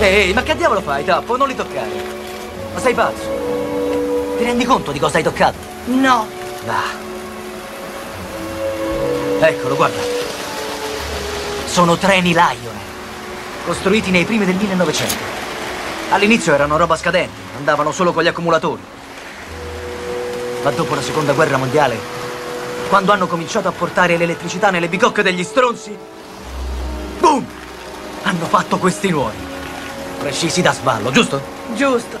Ehi, 0.00 0.32
ma 0.32 0.42
che 0.42 0.56
diavolo 0.56 0.80
fai, 0.80 1.04
Tappo? 1.04 1.36
Non 1.36 1.46
li 1.46 1.54
toccare. 1.54 1.90
Ma 2.72 2.80
sei 2.80 2.94
pazzo? 2.94 4.34
Ti 4.38 4.44
rendi 4.44 4.64
conto 4.64 4.92
di 4.92 4.98
cosa 4.98 5.18
hai 5.18 5.22
toccato? 5.22 5.58
No. 5.84 6.26
Va. 6.64 6.82
Eccolo, 9.46 9.76
guarda. 9.76 10.00
Sono 11.66 11.98
treni 11.98 12.32
Lion, 12.32 12.78
costruiti 13.66 14.10
nei 14.10 14.24
primi 14.24 14.46
del 14.46 14.54
1900. 14.54 15.14
All'inizio 16.12 16.54
erano 16.54 16.78
roba 16.78 16.96
scadente, 16.96 17.38
andavano 17.58 17.92
solo 17.92 18.14
con 18.14 18.22
gli 18.22 18.28
accumulatori. 18.28 18.80
Ma 20.62 20.70
dopo 20.70 20.94
la 20.94 21.02
seconda 21.02 21.34
guerra 21.34 21.58
mondiale, 21.58 21.98
quando 22.88 23.12
hanno 23.12 23.26
cominciato 23.26 23.68
a 23.68 23.72
portare 23.72 24.16
l'elettricità 24.16 24.70
nelle 24.70 24.88
bicocche 24.88 25.22
degli 25.22 25.44
stronzi, 25.44 25.96
boom! 27.18 27.44
Hanno 28.22 28.46
fatto 28.46 28.78
questi 28.78 29.10
nuovi. 29.10 29.49
Precisi 30.20 30.60
da 30.60 30.74
sballo, 30.74 31.10
giusto? 31.10 31.40
Giusto. 31.74 32.18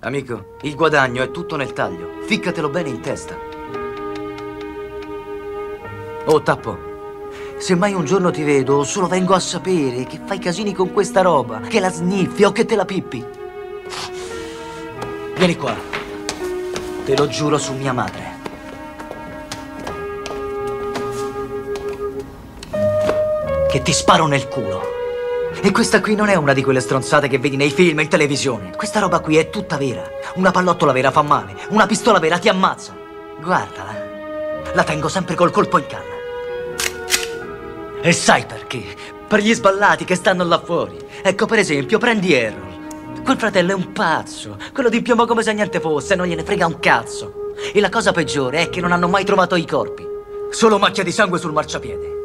Amico, 0.00 0.56
il 0.62 0.74
guadagno 0.74 1.22
è 1.22 1.30
tutto 1.30 1.54
nel 1.54 1.72
taglio. 1.72 2.14
Ficcatelo 2.26 2.68
bene 2.68 2.88
in 2.88 3.00
testa. 3.00 3.38
Oh, 6.24 6.42
Tappo. 6.42 6.76
Se 7.56 7.76
mai 7.76 7.94
un 7.94 8.04
giorno 8.04 8.32
ti 8.32 8.42
vedo 8.42 8.82
solo 8.82 9.06
vengo 9.06 9.32
a 9.34 9.38
sapere 9.38 10.06
che 10.06 10.18
fai 10.26 10.40
casini 10.40 10.74
con 10.74 10.92
questa 10.92 11.20
roba, 11.20 11.60
che 11.60 11.78
la 11.78 11.88
sniffi 11.88 12.42
o 12.42 12.50
che 12.50 12.64
te 12.64 12.74
la 12.74 12.84
pippi. 12.84 13.24
Vieni 15.36 15.56
qua. 15.56 15.76
Te 17.04 17.16
lo 17.16 17.28
giuro 17.28 17.58
su 17.58 17.74
mia 17.74 17.92
madre. 17.92 18.36
Che 23.70 23.82
ti 23.82 23.92
sparo 23.92 24.26
nel 24.26 24.48
culo. 24.48 24.97
E 25.60 25.72
questa 25.72 26.00
qui 26.00 26.14
non 26.14 26.28
è 26.28 26.36
una 26.36 26.52
di 26.52 26.62
quelle 26.62 26.78
stronzate 26.78 27.26
che 27.26 27.38
vedi 27.38 27.56
nei 27.56 27.70
film 27.70 27.98
e 27.98 28.02
in 28.02 28.08
televisione. 28.08 28.76
Questa 28.76 29.00
roba 29.00 29.18
qui 29.18 29.38
è 29.38 29.50
tutta 29.50 29.76
vera. 29.76 30.08
Una 30.34 30.52
pallottola 30.52 30.92
vera 30.92 31.10
fa 31.10 31.22
male, 31.22 31.56
una 31.70 31.86
pistola 31.86 32.20
vera 32.20 32.38
ti 32.38 32.48
ammazza. 32.48 32.96
Guardala. 33.40 34.06
La 34.72 34.84
tengo 34.84 35.08
sempre 35.08 35.34
col 35.34 35.50
colpo 35.50 35.78
in 35.78 35.86
canna. 35.86 36.16
E 38.00 38.12
sai 38.12 38.46
perché? 38.46 38.84
Per 39.26 39.40
gli 39.40 39.52
sballati 39.52 40.04
che 40.04 40.14
stanno 40.14 40.44
là 40.44 40.60
fuori. 40.60 40.96
Ecco, 41.22 41.46
per 41.46 41.58
esempio, 41.58 41.98
prendi 41.98 42.32
Errol. 42.32 43.22
Quel 43.24 43.36
fratello 43.36 43.72
è 43.72 43.74
un 43.74 43.92
pazzo. 43.92 44.56
Quello 44.72 44.88
di 44.88 45.02
piombo 45.02 45.26
come 45.26 45.42
se 45.42 45.52
niente 45.52 45.80
fosse, 45.80 46.14
non 46.14 46.26
gliene 46.26 46.44
frega 46.44 46.66
un 46.66 46.78
cazzo. 46.78 47.54
E 47.72 47.80
la 47.80 47.88
cosa 47.88 48.12
peggiore 48.12 48.62
è 48.62 48.68
che 48.68 48.80
non 48.80 48.92
hanno 48.92 49.08
mai 49.08 49.24
trovato 49.24 49.56
i 49.56 49.66
corpi. 49.66 50.06
Solo 50.50 50.78
macchia 50.78 51.02
di 51.02 51.10
sangue 51.10 51.40
sul 51.40 51.52
marciapiede. 51.52 52.17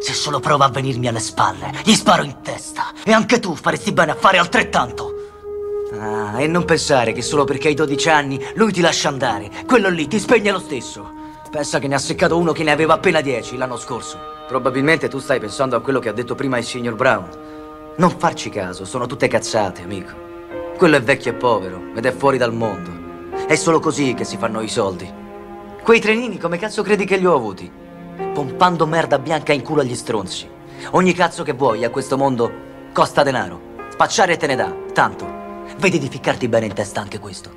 Se 0.00 0.12
solo 0.12 0.40
prova 0.40 0.66
a 0.66 0.70
venirmi 0.70 1.08
alle 1.08 1.20
spalle, 1.20 1.72
gli 1.84 1.94
sparo 1.94 2.22
in 2.22 2.40
testa. 2.42 2.92
E 3.04 3.12
anche 3.12 3.40
tu 3.40 3.54
faresti 3.54 3.92
bene 3.92 4.12
a 4.12 4.16
fare 4.16 4.38
altrettanto. 4.38 5.12
Ah, 5.92 6.40
e 6.40 6.46
non 6.46 6.64
pensare 6.64 7.12
che 7.12 7.22
solo 7.22 7.44
perché 7.44 7.68
hai 7.68 7.74
12 7.74 8.08
anni 8.08 8.44
lui 8.54 8.72
ti 8.72 8.80
lascia 8.80 9.08
andare. 9.08 9.50
Quello 9.66 9.88
lì 9.88 10.06
ti 10.08 10.18
spegne 10.18 10.50
lo 10.50 10.58
stesso. 10.58 11.10
Pensa 11.50 11.78
che 11.78 11.86
ne 11.86 11.94
ha 11.94 11.98
seccato 11.98 12.36
uno 12.36 12.52
che 12.52 12.64
ne 12.64 12.72
aveva 12.72 12.94
appena 12.94 13.20
10 13.20 13.56
l'anno 13.56 13.76
scorso. 13.76 14.18
Probabilmente 14.48 15.08
tu 15.08 15.18
stai 15.18 15.38
pensando 15.38 15.76
a 15.76 15.80
quello 15.80 16.00
che 16.00 16.08
ha 16.08 16.12
detto 16.12 16.34
prima 16.34 16.58
il 16.58 16.64
signor 16.64 16.94
Brown. 16.94 17.28
Non 17.96 18.10
farci 18.18 18.50
caso, 18.50 18.84
sono 18.84 19.06
tutte 19.06 19.28
cazzate, 19.28 19.82
amico. 19.82 20.12
Quello 20.76 20.96
è 20.96 21.02
vecchio 21.02 21.30
e 21.30 21.34
povero 21.34 21.80
ed 21.94 22.04
è 22.04 22.12
fuori 22.12 22.38
dal 22.38 22.52
mondo. 22.52 22.90
È 23.46 23.54
solo 23.54 23.78
così 23.78 24.14
che 24.14 24.24
si 24.24 24.36
fanno 24.36 24.60
i 24.60 24.68
soldi. 24.68 25.08
Quei 25.82 26.00
trenini 26.00 26.38
come 26.38 26.58
cazzo 26.58 26.82
credi 26.82 27.04
che 27.04 27.16
li 27.16 27.26
ho 27.26 27.34
avuti? 27.34 27.70
Pompando 28.32 28.86
merda 28.86 29.18
bianca 29.18 29.52
in 29.52 29.62
culo 29.62 29.80
agli 29.80 29.94
stronzi. 29.94 30.48
Ogni 30.90 31.12
cazzo 31.12 31.42
che 31.42 31.52
vuoi 31.52 31.84
a 31.84 31.90
questo 31.90 32.16
mondo 32.16 32.50
costa 32.92 33.22
denaro. 33.22 33.72
Spacciare 33.90 34.36
te 34.36 34.46
ne 34.46 34.56
dà, 34.56 34.74
tanto. 34.92 35.26
Vedi 35.78 35.98
di 35.98 36.08
ficcarti 36.08 36.48
bene 36.48 36.66
in 36.66 36.72
testa 36.72 37.00
anche 37.00 37.18
questo. 37.18 37.50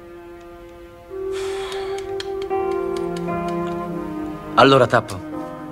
Allora, 4.56 4.88
Tappo, 4.88 5.20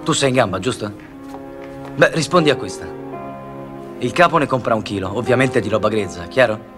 tu 0.03 0.11
sei 0.11 0.29
in 0.29 0.35
gamba, 0.35 0.59
giusto? 0.59 0.91
Beh, 1.95 2.11
rispondi 2.13 2.49
a 2.51 2.55
questa. 2.55 2.85
Il 3.99 4.11
capo 4.11 4.37
ne 4.37 4.45
compra 4.45 4.75
un 4.75 4.83
chilo, 4.83 5.17
ovviamente 5.17 5.59
di 5.59 5.69
roba 5.69 5.87
grezza, 5.87 6.27
chiaro? 6.27 6.73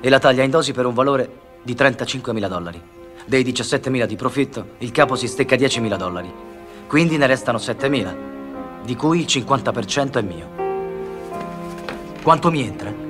E 0.00 0.08
la 0.10 0.18
taglia 0.18 0.42
in 0.42 0.50
dosi 0.50 0.72
per 0.72 0.84
un 0.84 0.92
valore 0.92 1.30
di 1.62 1.74
35.000 1.74 2.48
dollari. 2.48 2.82
Dei 3.24 3.42
17.000 3.42 4.04
di 4.04 4.16
profitto, 4.16 4.66
il 4.78 4.90
capo 4.90 5.14
si 5.16 5.26
stecca 5.28 5.56
10.000 5.56 5.96
dollari. 5.96 6.32
Quindi 6.86 7.16
ne 7.16 7.26
restano 7.26 7.58
7.000, 7.58 8.14
di 8.84 8.94
cui 8.94 9.20
il 9.20 9.26
50% 9.26 10.18
è 10.18 10.22
mio. 10.22 10.48
Quanto 12.22 12.50
mi 12.50 12.64
entra? 12.64 13.04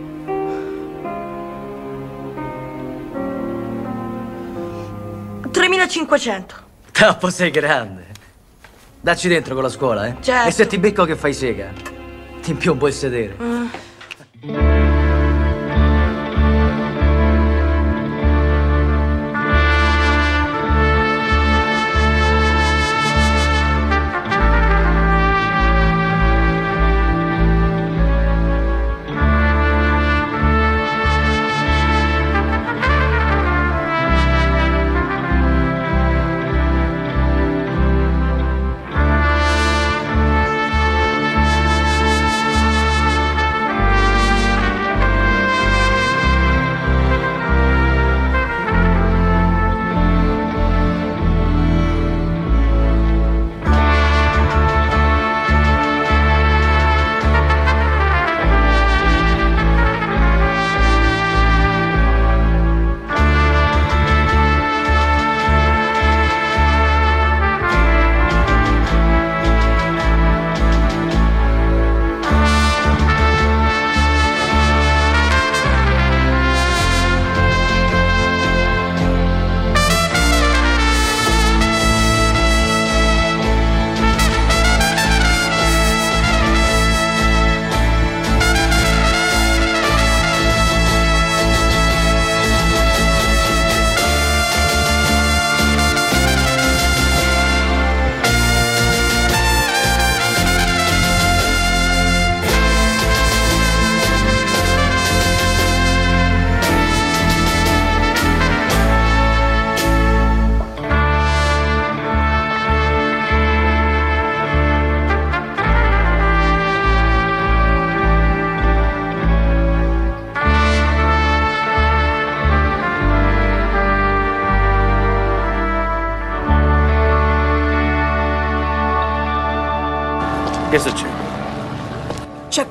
Certo. 5.46 5.50
3500. 5.50 6.54
Tappo, 6.92 7.30
sei 7.30 7.50
grande. 7.50 8.06
Dacci 9.00 9.28
dentro 9.28 9.54
con 9.54 9.62
la 9.62 9.68
scuola, 9.68 10.06
eh? 10.06 10.16
Certo. 10.20 10.48
E 10.48 10.50
se 10.50 10.66
ti 10.66 10.78
becco 10.78 11.04
che 11.04 11.16
fai 11.16 11.32
sega, 11.32 11.70
ti 12.42 12.50
impiombo 12.50 12.86
il 12.86 12.92
sedere. 12.92 13.36
Mm. 13.40 14.75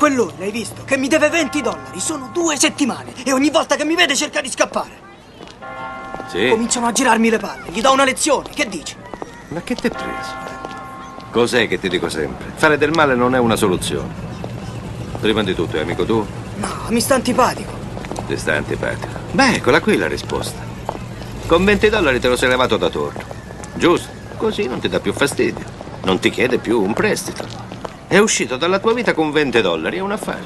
C'è 0.05 0.11
quell'uomo, 0.11 0.33
l'hai 0.37 0.51
visto, 0.51 0.83
che 0.85 0.97
mi 0.97 1.07
deve 1.07 1.29
20 1.29 1.61
dollari. 1.63 1.99
Sono 1.99 2.29
due 2.31 2.55
settimane 2.57 3.11
e 3.23 3.33
ogni 3.33 3.49
volta 3.49 3.75
che 3.75 3.85
mi 3.85 3.95
vede 3.95 4.15
cerca 4.15 4.39
di 4.39 4.51
scappare. 4.51 4.91
Sì. 6.27 6.47
Cominciano 6.49 6.85
a 6.85 6.91
girarmi 6.91 7.27
le 7.31 7.39
palle. 7.39 7.71
Gli 7.71 7.81
do 7.81 7.91
una 7.91 8.03
lezione. 8.03 8.49
Che 8.53 8.67
dici? 8.67 8.95
Ma 9.47 9.61
che 9.63 9.73
ti 9.73 9.87
è 9.87 9.89
preso? 9.89 10.43
Cos'è 11.31 11.67
che 11.67 11.79
ti 11.79 11.89
dico 11.89 12.07
sempre? 12.07 12.51
Fare 12.53 12.77
del 12.77 12.91
male 12.91 13.15
non 13.15 13.33
è 13.33 13.39
una 13.39 13.55
soluzione. 13.55 14.13
Prima 15.19 15.41
di 15.41 15.55
tutto, 15.55 15.77
è 15.77 15.79
amico 15.79 16.05
tu? 16.05 16.23
No, 16.57 16.85
mi 16.89 17.01
sta 17.01 17.15
antipatico. 17.15 17.71
Ti 18.27 18.37
sta 18.37 18.53
antipatico. 18.53 19.07
Beh, 19.31 19.55
eccola 19.55 19.81
qui 19.81 19.97
la 19.97 20.07
risposta. 20.07 20.61
Con 21.47 21.65
20 21.65 21.89
dollari 21.89 22.19
te 22.19 22.27
lo 22.27 22.35
sei 22.35 22.49
levato 22.49 22.77
da 22.77 22.89
torno. 22.89 23.23
Giusto? 23.73 24.09
Così 24.37 24.67
non 24.67 24.79
ti 24.79 24.87
dà 24.87 24.99
più 24.99 25.13
fastidio. 25.13 25.65
Non 26.03 26.19
ti 26.19 26.29
chiede 26.29 26.59
più 26.59 26.79
un 26.79 26.93
prestito. 26.93 27.64
È 28.15 28.19
uscito 28.19 28.55
dalla 28.55 28.79
tua 28.79 28.93
vita 28.93 29.13
con 29.13 29.29
20 29.29 29.59
dollari, 29.59 29.97
è 29.97 29.99
un 29.99 30.13
affare. 30.13 30.45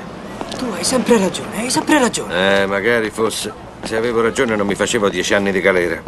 Tu 0.58 0.65
hai 0.75 0.84
sempre 0.84 1.19
ragione, 1.19 1.60
hai 1.60 1.69
sempre 1.69 1.99
ragione. 1.99 2.63
Eh, 2.63 2.65
magari 2.65 3.12
fosse. 3.12 3.53
Se 3.84 3.95
avevo 3.95 4.21
ragione 4.21 4.55
non 4.55 4.65
mi 4.65 4.73
facevo 4.73 5.08
10 5.08 5.36
anni 5.36 5.51
di 5.51 5.62
galera. 5.62 6.01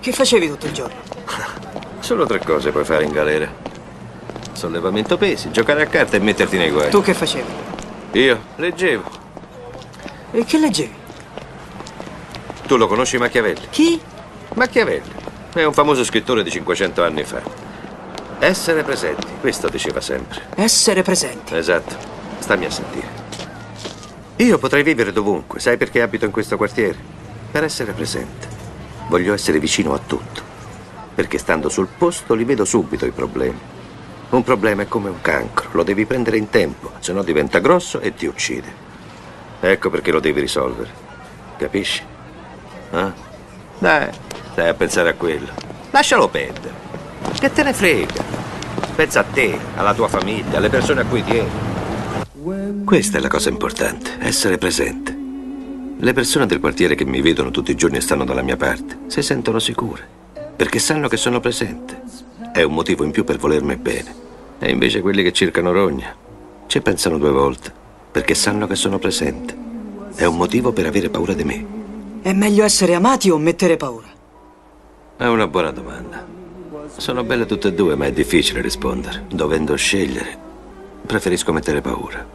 Che 0.00 0.12
facevi 0.12 0.48
tutto 0.48 0.66
il 0.66 0.72
giorno? 0.72 0.96
Solo 2.00 2.26
tre 2.26 2.40
cose 2.40 2.72
puoi 2.72 2.84
fare 2.84 3.04
in 3.04 3.12
galera. 3.12 3.50
Sollevamento 4.52 5.16
pesi, 5.16 5.50
giocare 5.50 5.80
a 5.80 5.86
carte 5.86 6.18
e 6.18 6.20
metterti 6.20 6.58
nei 6.58 6.68
guai. 6.68 6.90
Tu 6.90 7.00
che 7.00 7.14
facevi? 7.14 7.52
Io 8.12 8.42
leggevo. 8.56 9.10
E 10.32 10.44
che 10.44 10.58
leggevi? 10.58 10.94
Tu 12.66 12.76
lo 12.76 12.86
conosci 12.86 13.16
Machiavelli? 13.16 13.66
Chi? 13.70 13.98
Machiavelli. 14.56 15.10
È 15.54 15.64
un 15.64 15.72
famoso 15.72 16.04
scrittore 16.04 16.42
di 16.42 16.50
500 16.50 17.02
anni 17.02 17.24
fa. 17.24 17.57
Essere 18.40 18.84
presenti, 18.84 19.26
questo 19.40 19.68
diceva 19.68 20.00
sempre. 20.00 20.42
Essere 20.54 21.02
presenti. 21.02 21.56
Esatto. 21.56 21.96
Stammi 22.38 22.66
a 22.66 22.70
sentire. 22.70 23.08
Io 24.36 24.58
potrei 24.58 24.84
vivere 24.84 25.12
dovunque, 25.12 25.58
sai 25.58 25.76
perché 25.76 26.00
abito 26.00 26.24
in 26.24 26.30
questo 26.30 26.56
quartiere? 26.56 26.96
Per 27.50 27.64
essere 27.64 27.92
presente. 27.92 28.46
Voglio 29.08 29.34
essere 29.34 29.58
vicino 29.58 29.92
a 29.92 29.98
tutto. 29.98 30.40
Perché 31.16 31.36
stando 31.36 31.68
sul 31.68 31.88
posto 31.88 32.34
li 32.34 32.44
vedo 32.44 32.64
subito 32.64 33.06
i 33.06 33.10
problemi. 33.10 33.58
Un 34.30 34.44
problema 34.44 34.82
è 34.82 34.88
come 34.88 35.08
un 35.08 35.20
cancro, 35.20 35.70
lo 35.72 35.82
devi 35.82 36.06
prendere 36.06 36.36
in 36.36 36.48
tempo, 36.48 36.92
se 37.00 37.12
no 37.12 37.24
diventa 37.24 37.58
grosso 37.58 37.98
e 37.98 38.14
ti 38.14 38.26
uccide. 38.26 38.86
Ecco 39.58 39.90
perché 39.90 40.12
lo 40.12 40.20
devi 40.20 40.38
risolvere. 40.38 40.90
Capisci? 41.56 42.02
Eh? 42.92 43.12
Dai, 43.78 44.10
stai 44.52 44.68
a 44.68 44.74
pensare 44.74 45.08
a 45.08 45.14
quello. 45.14 45.48
Lascialo 45.90 46.28
perdere. 46.28 46.87
Che 47.38 47.52
te 47.52 47.62
ne 47.62 47.72
frega? 47.72 48.24
Pensa 48.96 49.20
a 49.20 49.22
te, 49.22 49.56
alla 49.76 49.94
tua 49.94 50.08
famiglia, 50.08 50.58
alle 50.58 50.68
persone 50.68 51.02
a 51.02 51.04
cui 51.04 51.22
tieni. 51.22 52.84
Questa 52.84 53.18
è 53.18 53.20
la 53.20 53.28
cosa 53.28 53.48
importante, 53.48 54.16
essere 54.18 54.58
presente. 54.58 55.16
Le 55.98 56.12
persone 56.12 56.46
del 56.46 56.58
quartiere 56.58 56.96
che 56.96 57.04
mi 57.04 57.20
vedono 57.20 57.52
tutti 57.52 57.70
i 57.70 57.76
giorni 57.76 57.98
e 57.98 58.00
stanno 58.00 58.24
dalla 58.24 58.42
mia 58.42 58.56
parte 58.56 58.98
si 59.06 59.22
sentono 59.22 59.60
sicure, 59.60 60.04
perché 60.56 60.80
sanno 60.80 61.06
che 61.06 61.16
sono 61.16 61.38
presente. 61.38 62.02
È 62.52 62.62
un 62.64 62.74
motivo 62.74 63.04
in 63.04 63.12
più 63.12 63.22
per 63.22 63.36
volermi 63.36 63.76
bene. 63.76 64.12
E 64.58 64.70
invece 64.70 65.00
quelli 65.00 65.22
che 65.22 65.32
cercano 65.32 65.70
rogna 65.70 66.12
ci 66.66 66.80
pensano 66.80 67.18
due 67.18 67.30
volte, 67.30 67.72
perché 68.10 68.34
sanno 68.34 68.66
che 68.66 68.74
sono 68.74 68.98
presente. 68.98 69.56
È 70.12 70.24
un 70.24 70.36
motivo 70.36 70.72
per 70.72 70.86
avere 70.86 71.08
paura 71.08 71.34
di 71.34 71.44
me. 71.44 71.66
È 72.20 72.32
meglio 72.32 72.64
essere 72.64 72.94
amati 72.94 73.30
o 73.30 73.38
mettere 73.38 73.76
paura? 73.76 74.08
È 75.16 75.26
una 75.26 75.46
buona 75.46 75.70
domanda. 75.70 76.37
Sono 76.96 77.22
belle 77.24 77.46
tutte 77.46 77.68
e 77.68 77.72
due, 77.74 77.94
ma 77.94 78.06
è 78.06 78.12
difficile 78.12 78.60
rispondere. 78.60 79.24
Dovendo 79.30 79.76
scegliere, 79.76 80.36
preferisco 81.06 81.52
mettere 81.52 81.80
paura. 81.80 82.26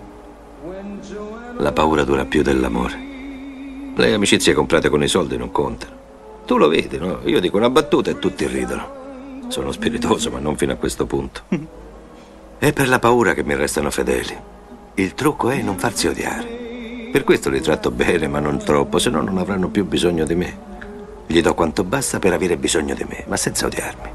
La 1.58 1.72
paura 1.72 2.04
dura 2.04 2.26
più 2.26 2.42
dell'amore. 2.42 3.12
Le 3.96 4.14
amicizie 4.14 4.54
comprate 4.54 4.90
con 4.90 5.04
i 5.04 5.08
soldi 5.08 5.38
non 5.38 5.52
contano. 5.52 6.02
Tu 6.46 6.58
lo 6.58 6.68
vedi, 6.68 6.98
no? 6.98 7.20
Io 7.26 7.40
dico 7.40 7.58
una 7.58 7.70
battuta 7.70 8.10
e 8.10 8.20
tutti 8.20 8.48
ridono. 8.48 9.02
Sono 9.50 9.72
spiritoso, 9.72 10.32
ma 10.32 10.40
non 10.40 10.58
fino 10.58 10.74
a 10.74 10.78
questo 10.78 11.06
punto. 11.06 11.44
È 12.58 12.74
per 12.74 12.88
la 12.88 13.00
paura 13.00 13.34
che 13.34 13.44
mi 13.44 13.56
restano 13.56 13.92
fedeli. 13.92 14.36
Il 14.96 15.14
trucco 15.14 15.50
è 15.50 15.62
non 15.62 15.78
farsi 15.78 16.08
odiare. 16.08 17.10
Per 17.12 17.24
questo 17.24 17.50
li 17.50 17.62
tratto 17.62 17.92
bene, 17.92 18.28
ma 18.28 18.40
non 18.40 18.58
troppo, 18.64 18.98
se 18.98 19.10
no 19.10 19.22
non 19.22 19.38
avranno 19.38 19.70
più 19.70 19.86
bisogno 19.86 20.26
di 20.26 20.36
me. 20.36 20.58
Gli 21.28 21.42
do 21.42 21.54
quanto 21.54 21.84
basta 21.84 22.20
per 22.20 22.34
avere 22.34 22.58
bisogno 22.58 22.96
di 22.96 23.06
me, 23.08 23.26
ma 23.28 23.38
senza 23.38 23.66
odiarmi. 23.66 24.10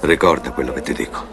Ricorda 0.00 0.52
quello 0.52 0.72
che 0.72 0.82
ti 0.82 0.92
dico. 0.92 1.24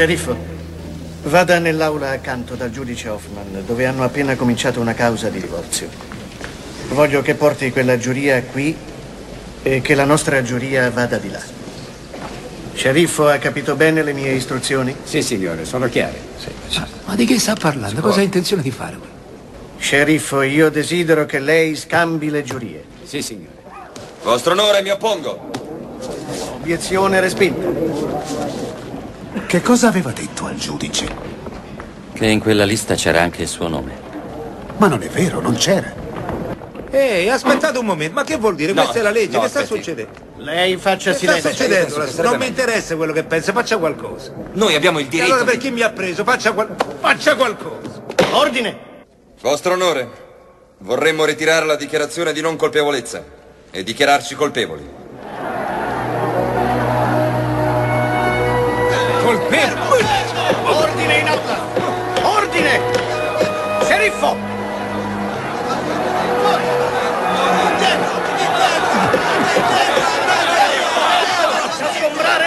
Sceriffo, 0.00 0.34
vada 1.24 1.58
nell'aula 1.58 2.08
accanto 2.08 2.54
dal 2.54 2.70
giudice 2.70 3.10
Hoffman, 3.10 3.62
dove 3.66 3.84
hanno 3.84 4.02
appena 4.02 4.34
cominciato 4.34 4.80
una 4.80 4.94
causa 4.94 5.28
di 5.28 5.42
divorzio. 5.42 5.90
Voglio 6.88 7.20
che 7.20 7.34
porti 7.34 7.70
quella 7.70 7.98
giuria 7.98 8.42
qui 8.44 8.74
e 9.62 9.82
che 9.82 9.94
la 9.94 10.06
nostra 10.06 10.40
giuria 10.40 10.90
vada 10.90 11.18
di 11.18 11.30
là. 11.30 11.42
Sceriffo, 12.72 13.28
ha 13.28 13.36
capito 13.36 13.76
bene 13.76 14.02
le 14.02 14.14
mie 14.14 14.30
istruzioni? 14.30 14.96
Sì, 15.02 15.20
signore, 15.20 15.66
sono 15.66 15.86
chiare. 15.90 16.18
Ma 17.04 17.14
di 17.14 17.26
che 17.26 17.38
sta 17.38 17.52
parlando? 17.52 18.00
Cosa 18.00 18.20
ha 18.20 18.22
intenzione 18.22 18.62
di 18.62 18.70
fare? 18.70 18.96
Sceriffo, 19.76 20.40
io 20.40 20.70
desidero 20.70 21.26
che 21.26 21.40
lei 21.40 21.76
scambi 21.76 22.30
le 22.30 22.42
giurie. 22.42 22.84
Sì, 23.04 23.20
signore. 23.20 23.52
Vostro 24.22 24.52
onore, 24.52 24.80
mi 24.80 24.88
oppongo. 24.88 25.50
Obiezione 26.54 27.20
respinta. 27.20 28.79
Che 29.46 29.60
cosa 29.62 29.88
aveva 29.88 30.10
detto 30.12 30.46
al 30.46 30.56
giudice? 30.56 31.08
Che 32.12 32.26
in 32.26 32.40
quella 32.40 32.64
lista 32.64 32.94
c'era 32.94 33.20
anche 33.22 33.42
il 33.42 33.48
suo 33.48 33.68
nome. 33.68 33.96
Ma 34.76 34.88
non 34.88 35.02
è 35.02 35.08
vero, 35.08 35.40
non 35.40 35.54
c'era. 35.54 35.92
Ehi, 36.90 37.28
aspettate 37.28 37.78
un 37.78 37.86
momento, 37.86 38.14
ma 38.14 38.24
che 38.24 38.36
vuol 38.36 38.56
dire? 38.56 38.72
No, 38.72 38.82
Questa 38.82 38.98
è 38.98 39.02
la 39.02 39.10
legge, 39.10 39.36
no, 39.36 39.42
che 39.42 39.48
sta 39.48 39.60
aspetti. 39.60 39.82
succedendo? 39.82 40.12
Lei 40.38 40.76
faccia 40.76 41.10
Che 41.12 41.16
sta 41.16 41.26
silenzio. 41.26 41.50
succedendo? 41.50 41.90
Silenzio, 41.92 42.22
non 42.22 42.32
mi 42.32 42.38
veramente. 42.38 42.60
interessa 42.62 42.96
quello 42.96 43.12
che 43.12 43.22
pensa, 43.24 43.52
faccia 43.52 43.76
qualcosa. 43.78 44.32
Noi 44.54 44.74
abbiamo 44.74 44.98
il 44.98 45.06
E 45.06 45.08
diritto. 45.08 45.26
allora 45.32 45.44
di- 45.44 45.50
per 45.50 45.58
chi 45.60 45.70
mi 45.70 45.82
ha 45.82 45.90
preso? 45.90 46.24
Faccia, 46.24 46.52
qual- 46.52 46.74
faccia 46.98 47.36
qualcosa. 47.36 48.02
Ordine! 48.32 48.78
Vostro 49.40 49.74
onore, 49.74 50.08
vorremmo 50.78 51.24
ritirare 51.24 51.64
la 51.66 51.76
dichiarazione 51.76 52.32
di 52.32 52.40
non 52.40 52.56
colpevolezza 52.56 53.22
e 53.70 53.82
dichiararci. 53.84 54.34
Colpevoli? 54.34 54.98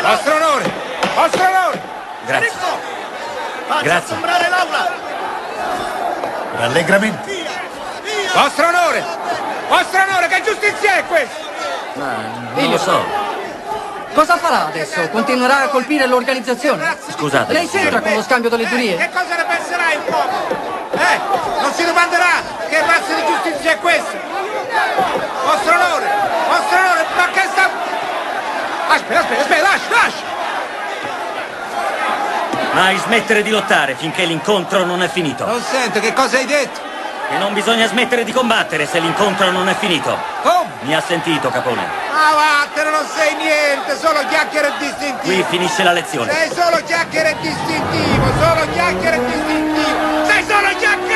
Vostro 0.04 0.36
onore! 0.36 0.72
Vostro 1.16 1.44
onore! 1.46 1.82
Grazie. 2.26 2.52
Faccia 3.68 3.82
Grazie. 3.84 4.04
assombrare 4.04 4.50
l'aula! 4.50 4.92
Rallegramenti. 6.58 7.48
Vostro 8.34 8.68
onore! 8.68 9.04
Vostro 9.70 10.02
onore, 10.02 10.28
che 10.28 10.42
giustizia 10.44 10.96
è 10.98 11.06
questa? 11.06 11.40
Non 11.94 12.70
lo 12.70 12.78
so. 12.78 13.02
Cosa 14.14 14.38
farà 14.38 14.66
adesso? 14.68 15.10
Continuerà 15.10 15.64
a 15.64 15.68
colpire 15.70 16.06
l'organizzazione? 16.06 16.98
Scusate. 17.10 17.54
Lei 17.54 17.70
c'entra 17.70 18.02
con 18.02 18.14
lo 18.14 18.22
scambio 18.22 18.50
delle 18.50 18.68
giurie? 18.68 18.98
Che 18.98 19.10
cosa 19.10 19.36
ne 19.36 19.46
penserà 19.46 19.94
il 19.94 20.00
popolo? 20.00 20.92
Eh? 20.92 21.20
Non 21.62 21.74
si 21.74 21.86
domanderà 21.86 22.42
che 22.68 22.80
razza 22.82 23.14
di 23.16 23.26
giustizia 23.26 23.72
è 23.72 23.78
questa? 23.80 24.18
Vostro 25.46 25.74
onore! 25.74 26.06
Vostro 26.50 26.78
onore, 26.78 27.06
ma 27.16 27.28
che 27.32 27.42
sta... 27.50 27.70
Aspetta, 28.86 29.20
aspetta, 29.22 29.42
aspetta, 29.42 29.62
lascia, 29.62 29.90
lascia! 29.90 30.32
Mai 32.74 32.98
smettere 32.98 33.44
di 33.44 33.52
lottare 33.52 33.94
finché 33.96 34.26
l'incontro 34.26 34.84
non 34.84 35.04
è 35.04 35.08
finito. 35.08 35.46
Non 35.46 35.62
sento, 35.62 36.00
che 36.00 36.12
cosa 36.12 36.38
hai 36.38 36.46
detto? 36.46 36.82
E 37.30 37.38
non 37.38 37.54
bisogna 37.54 37.88
smettere 37.88 38.24
di 38.24 38.32
combattere 38.32 38.88
se 38.88 39.00
l'incontro 39.00 39.52
non 39.52 39.70
è 39.70 39.76
finito. 39.76 40.18
Come? 40.42 40.70
Mi 40.82 40.96
ha 40.96 41.02
sentito, 41.02 41.50
Capone. 41.50 41.82
Ah, 42.12 42.34
vattene, 42.34 42.90
non 42.90 43.06
sei 43.06 43.36
niente, 43.36 43.96
solo 43.98 44.26
chiacchiere 44.28 44.70
e 44.70 44.72
distintivo. 44.80 45.22
Qui 45.22 45.46
finisce 45.50 45.84
la 45.84 45.92
lezione. 45.92 46.32
Sei 46.32 46.50
solo 46.52 46.82
chiacchiere 46.84 47.30
e 47.30 47.36
distintivo, 47.42 48.26
solo 48.40 48.68
chiacchiere 48.74 49.16
e 49.18 49.26
distintivo. 49.26 50.26
Sei 50.26 50.44
solo 50.44 50.68
chiacchiere 50.78 51.13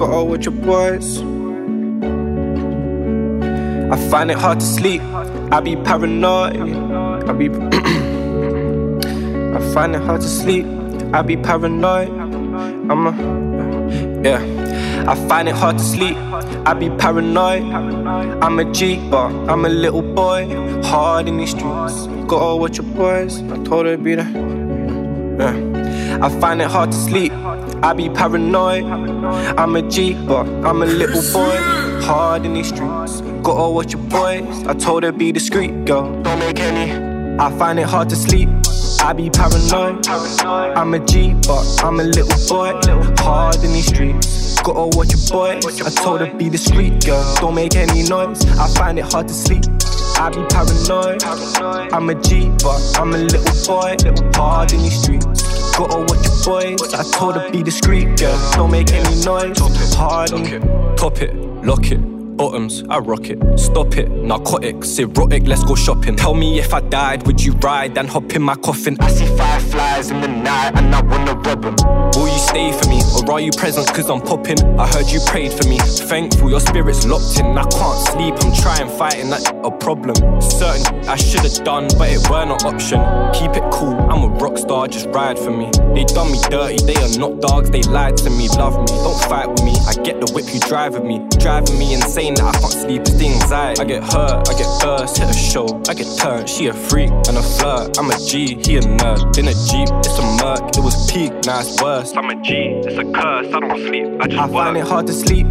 All 0.00 0.28
with 0.28 0.44
your 0.44 0.54
boys. 0.54 1.18
I 3.90 3.96
find 4.10 4.30
it 4.30 4.38
hard 4.38 4.60
to 4.60 4.66
sleep. 4.66 5.02
I 5.50 5.58
be 5.60 5.74
paranoid. 5.74 6.56
I 7.28 7.32
be. 7.32 7.48
I 9.56 9.60
find 9.74 9.96
it 9.96 10.02
hard 10.02 10.20
to 10.20 10.28
sleep. 10.28 10.66
I 11.12 11.22
be 11.22 11.36
paranoid. 11.36 12.10
I'm 12.10 13.06
a. 13.08 14.22
Yeah. 14.22 15.04
I 15.08 15.14
find 15.28 15.48
it 15.48 15.56
hard 15.56 15.78
to 15.78 15.84
sleep. 15.84 16.16
I 16.64 16.74
be 16.74 16.90
paranoid. 16.90 17.64
I'm 18.42 18.58
a 18.60 18.72
G, 18.72 18.98
but 19.10 19.26
I'm 19.50 19.64
a 19.64 19.68
little 19.68 20.02
boy. 20.02 20.46
Hard 20.84 21.26
in 21.26 21.38
these 21.38 21.50
streets. 21.50 22.06
Got 22.28 22.40
all 22.40 22.60
with 22.60 22.76
your 22.76 22.86
boys. 22.86 23.42
I 23.42 23.56
told 23.64 23.86
her 23.86 23.96
to 23.96 24.02
be 24.02 24.14
there. 24.14 24.30
Yeah. 25.38 26.20
I 26.22 26.28
find 26.40 26.62
it 26.62 26.70
hard 26.70 26.92
to 26.92 26.96
sleep. 26.96 27.32
I 27.82 27.92
be 27.92 28.08
paranoid. 28.10 28.84
I'm 28.84 29.76
a 29.76 29.82
G, 29.82 30.14
but 30.14 30.46
I'm 30.64 30.82
a 30.82 30.86
little 30.86 31.22
boy. 31.32 31.56
Hard 32.02 32.44
in 32.44 32.54
these 32.54 32.68
streets. 32.68 33.20
Gotta 33.42 33.70
watch 33.70 33.92
your 33.92 34.02
boys. 34.02 34.66
I 34.66 34.74
told 34.74 35.04
her 35.04 35.12
be 35.12 35.30
discreet, 35.30 35.84
girl. 35.84 36.22
Don't 36.22 36.38
make 36.40 36.58
any. 36.58 36.92
I 37.38 37.56
find 37.56 37.78
it 37.78 37.86
hard 37.86 38.08
to 38.08 38.16
sleep. 38.16 38.48
I 39.00 39.12
be 39.12 39.30
paranoid. 39.30 40.06
I'm 40.08 40.92
a 40.94 40.98
G, 40.98 41.34
but 41.46 41.64
I'm 41.84 42.00
a 42.00 42.04
little 42.04 42.48
boy. 42.48 42.78
Hard 43.18 43.56
in 43.56 43.72
these 43.72 43.86
streets. 43.86 44.60
Gotta 44.60 44.96
watch 44.96 45.12
your 45.12 45.30
boys. 45.30 45.80
I 45.80 45.90
told 45.90 46.20
her 46.20 46.34
be 46.34 46.48
discreet, 46.50 47.04
girl. 47.04 47.36
Don't 47.36 47.54
make 47.54 47.76
any 47.76 48.02
noise. 48.02 48.44
I 48.58 48.66
find 48.74 48.98
it 48.98 49.04
hard 49.12 49.28
to 49.28 49.34
sleep. 49.34 49.64
I 50.18 50.30
be 50.30 50.44
paranoid. 50.50 51.22
I'm 51.92 52.10
a 52.10 52.14
G, 52.16 52.50
but 52.60 52.98
I'm 52.98 53.14
a 53.14 53.18
little 53.18 53.66
boy. 53.66 53.96
Hard 54.34 54.72
in 54.72 54.80
these 54.80 55.00
streets. 55.00 55.57
Gotta 55.78 56.00
watch 56.00 56.26
your 56.26 56.76
boys. 56.76 56.92
I 56.92 57.04
told 57.16 57.36
her 57.36 57.48
be 57.52 57.62
discreet, 57.62 58.18
girl. 58.18 58.50
Don't 58.54 58.72
make 58.72 58.90
any 58.92 59.14
noise. 59.22 59.56
Hard 59.94 60.32
Top 60.96 61.22
it, 61.22 61.36
lock 61.64 61.92
it, 61.92 62.00
bottoms, 62.38 62.84
I 62.88 62.98
rock 62.98 63.28
it. 63.28 63.38
Stop 63.58 63.98
it, 63.98 64.08
narcotics, 64.08 64.98
erotic, 64.98 65.46
let's 65.46 65.64
go 65.64 65.74
shopping. 65.74 66.16
Tell 66.16 66.34
me 66.34 66.58
if 66.58 66.72
I 66.72 66.80
died, 66.80 67.26
would 67.26 67.44
you 67.44 67.52
ride 67.54 67.98
and 67.98 68.08
hop 68.08 68.34
in 68.34 68.42
my 68.42 68.54
coffin? 68.54 68.96
I 69.00 69.10
see 69.10 69.26
fireflies 69.36 70.10
in 70.10 70.20
the 70.20 70.28
night 70.28 70.72
and 70.76 70.94
I 70.94 71.02
wanna 71.02 71.34
rob 71.34 71.64
'em. 71.66 71.76
Will 72.14 72.28
you 72.28 72.38
stay 72.38 72.72
for 72.72 72.88
me 72.88 73.02
or 73.16 73.32
are 73.32 73.40
you 73.40 73.50
present 73.52 73.86
cause 73.88 74.08
I'm 74.08 74.20
popping? 74.20 74.58
I 74.78 74.86
heard 74.86 75.06
you 75.06 75.20
prayed 75.26 75.52
for 75.52 75.68
me. 75.68 75.78
Thankful 75.78 76.48
your 76.48 76.60
spirit's 76.60 77.04
locked 77.06 77.38
in. 77.40 77.58
I 77.58 77.64
can't 77.64 78.00
sleep, 78.12 78.34
I'm 78.42 78.52
trying 78.54 78.88
fighting 78.88 79.30
that 79.30 79.44
a 79.64 79.70
problem. 79.70 80.16
Certain 80.40 81.08
I 81.08 81.16
should 81.16 81.40
have 81.40 81.64
done, 81.64 81.88
but 81.98 82.08
it 82.08 82.22
weren't 82.30 82.64
option. 82.64 83.00
Keep 83.32 83.56
it 83.56 83.64
cool, 83.72 83.96
I'm 84.10 84.22
a 84.22 84.28
rock 84.42 84.56
star, 84.58 84.86
just 84.86 85.08
ride 85.08 85.38
for 85.38 85.50
me. 85.50 85.70
They 85.94 86.04
done 86.04 86.30
me 86.30 86.38
dirty, 86.48 86.78
they 86.86 86.96
are 87.02 87.18
not 87.18 87.40
dogs, 87.40 87.70
they 87.70 87.82
lied 87.82 88.16
to 88.18 88.30
me. 88.30 88.48
Love 88.56 88.78
me, 88.78 88.86
don't 88.86 89.20
fight 89.28 89.48
with 89.50 89.64
me. 89.64 89.74
I 89.90 89.94
get 90.02 90.20
the 90.20 90.30
whip 90.32 90.46
you 90.54 90.60
drive 90.60 90.94
with 90.94 91.04
me. 91.04 91.26
Driving 91.38 91.78
me 91.78 91.94
insane 91.94 92.27
that 92.34 92.44
I 92.44 92.58
can't 92.58 92.72
sleep, 92.72 93.00
it's 93.02 93.14
the 93.14 93.28
anxiety. 93.28 93.80
I 93.80 93.84
get 93.84 94.02
hurt, 94.02 94.48
I 94.48 94.52
get 94.58 94.68
burst, 94.82 95.18
hit 95.18 95.30
a 95.30 95.32
show, 95.32 95.66
I 95.88 95.94
get 95.94 96.08
turned. 96.18 96.48
She 96.48 96.66
a 96.66 96.74
freak 96.74 97.10
and 97.10 97.36
a 97.36 97.42
flirt. 97.42 97.98
I'm 97.98 98.10
a 98.10 98.18
G, 98.18 98.56
he 98.64 98.76
a 98.76 98.80
nerd. 98.80 99.38
In 99.38 99.48
a 99.48 99.54
Jeep, 99.68 99.88
it's 100.04 100.18
a 100.18 100.26
murk, 100.42 100.76
it 100.76 100.82
was 100.82 101.10
peak, 101.10 101.32
now 101.44 101.60
it's 101.60 101.80
worse. 101.82 102.12
I'm 102.16 102.30
a 102.30 102.36
G, 102.42 102.54
it's 102.84 102.98
a 102.98 103.04
curse, 103.12 103.46
I 103.52 103.60
don't 103.60 103.78
sleep, 103.86 104.06
I 104.20 104.26
just 104.26 104.40
I 104.40 104.48
find 104.48 104.76
it 104.76 104.86
hard 104.86 105.06
to 105.06 105.12
sleep. 105.12 105.46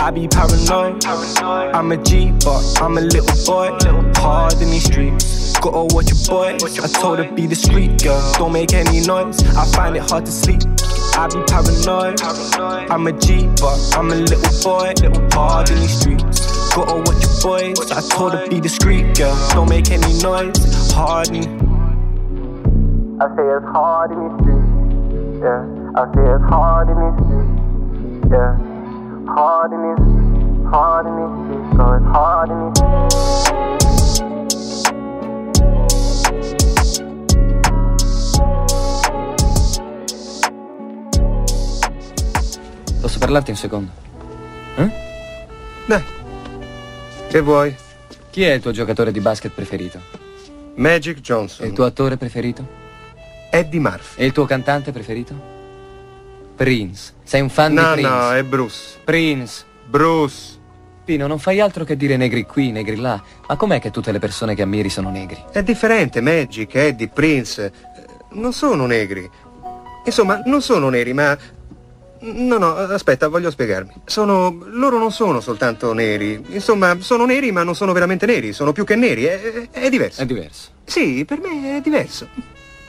I 0.00 0.10
be 0.12 0.28
paranoid. 0.28 1.04
I'm 1.04 1.90
a 1.90 1.96
G, 1.96 2.30
but 2.44 2.62
I'm 2.80 2.98
a 2.98 3.00
little 3.00 3.26
boy. 3.46 3.76
Hard 4.16 4.54
in 4.62 4.70
these 4.70 4.84
streets. 4.84 5.58
Gotta 5.58 5.92
watch 5.92 6.10
your 6.10 6.28
boy. 6.28 6.54
I 6.54 6.86
told 6.86 7.18
her 7.18 7.32
be 7.32 7.48
discreet, 7.48 8.02
girl. 8.02 8.32
Don't 8.34 8.52
make 8.52 8.72
any 8.74 9.00
noise. 9.00 9.42
I 9.56 9.66
find 9.72 9.96
it 9.96 10.08
hard 10.08 10.24
to 10.26 10.32
sleep. 10.32 10.62
I 11.18 11.26
be 11.26 11.42
paranoid. 11.50 12.22
I'm 12.92 13.08
a 13.08 13.12
G, 13.12 13.48
but 13.60 13.74
I'm 13.98 14.12
a 14.12 14.14
little 14.14 14.38
boy. 14.62 14.94
Hard 15.34 15.68
in 15.68 15.80
these 15.80 15.98
streets. 15.98 16.70
Gotta 16.72 16.94
watch 16.94 17.26
your 17.26 17.40
boys. 17.42 17.90
I 17.90 18.00
told 18.08 18.34
her 18.34 18.46
be 18.48 18.60
discreet, 18.60 19.16
girl. 19.16 19.34
Don't 19.50 19.68
make 19.68 19.90
any 19.90 20.12
noise. 20.22 20.92
Hard 20.92 21.34
in. 21.34 21.42
I 23.20 23.26
say 23.34 23.42
it's 23.50 23.66
hard 23.66 24.12
in 24.12 24.18
these 24.22 24.38
streets. 24.38 25.42
Yeah. 25.42 25.66
I 25.98 26.06
say 26.14 26.22
it's 26.22 26.46
hard 26.54 26.86
in 26.88 26.94
these 27.02 27.18
streets. 27.26 28.30
Yeah. 28.30 28.54
Hard 29.34 29.72
in 29.72 29.82
these, 29.82 29.98
hard 30.70 31.06
in 31.06 31.16
these 31.18 31.34
streets. 31.42 31.76
So 31.78 31.84
it's 31.98 32.06
hard 32.14 32.48
in 32.54 32.58
these. 32.70 32.78
Posso 43.00 43.18
parlarti 43.18 43.50
un 43.50 43.56
secondo? 43.56 43.90
Dai. 45.86 46.02
Che 47.28 47.40
vuoi? 47.40 47.74
Chi 48.30 48.42
è 48.42 48.52
il 48.52 48.60
tuo 48.60 48.72
giocatore 48.72 49.12
di 49.12 49.20
basket 49.20 49.52
preferito? 49.52 50.00
Magic 50.74 51.20
Johnson. 51.20 51.64
E 51.64 51.68
il 51.68 51.74
tuo 51.74 51.84
attore 51.84 52.16
preferito? 52.16 52.66
Eddie 53.50 53.80
Murphy. 53.80 54.20
E 54.22 54.26
il 54.26 54.32
tuo 54.32 54.44
cantante 54.44 54.92
preferito? 54.92 55.34
Prince. 56.56 57.14
Sei 57.22 57.40
un 57.40 57.48
fan 57.48 57.72
no, 57.72 57.94
di 57.94 58.02
Prince? 58.02 58.10
No, 58.10 58.32
è 58.32 58.42
Bruce. 58.42 58.98
Prince. 59.04 59.64
Bruce. 59.86 60.56
Pino, 61.04 61.26
non 61.26 61.38
fai 61.38 61.58
altro 61.60 61.84
che 61.84 61.96
dire 61.96 62.18
negri 62.18 62.44
qui, 62.44 62.70
negri 62.70 62.96
là. 62.96 63.22
Ma 63.46 63.56
com'è 63.56 63.80
che 63.80 63.90
tutte 63.90 64.12
le 64.12 64.18
persone 64.18 64.54
che 64.54 64.60
ammiri 64.62 64.90
sono 64.90 65.08
negri? 65.10 65.42
È 65.50 65.62
differente, 65.62 66.20
Magic, 66.20 66.74
Eddie, 66.74 67.08
Prince. 67.08 67.64
eh, 67.64 67.72
Non 68.32 68.52
sono 68.52 68.84
negri. 68.84 69.28
Insomma, 70.04 70.42
non 70.44 70.60
sono 70.60 70.90
neri, 70.90 71.14
ma... 71.14 71.36
No, 72.20 72.58
no, 72.58 72.74
aspetta, 72.74 73.28
voglio 73.28 73.50
spiegarmi. 73.50 73.92
Sono... 74.04 74.64
Loro 74.66 74.98
non 74.98 75.12
sono 75.12 75.40
soltanto 75.40 75.92
neri. 75.92 76.42
Insomma, 76.48 76.96
sono 77.00 77.24
neri, 77.24 77.52
ma 77.52 77.62
non 77.62 77.74
sono 77.74 77.92
veramente 77.92 78.26
neri. 78.26 78.52
Sono 78.52 78.72
più 78.72 78.84
che 78.84 78.96
neri. 78.96 79.24
È, 79.24 79.68
è- 79.70 79.88
diverso. 79.88 80.22
È 80.22 80.26
diverso. 80.26 80.70
Sì, 80.84 81.24
per 81.24 81.38
me 81.40 81.76
è 81.76 81.80
diverso. 81.80 82.28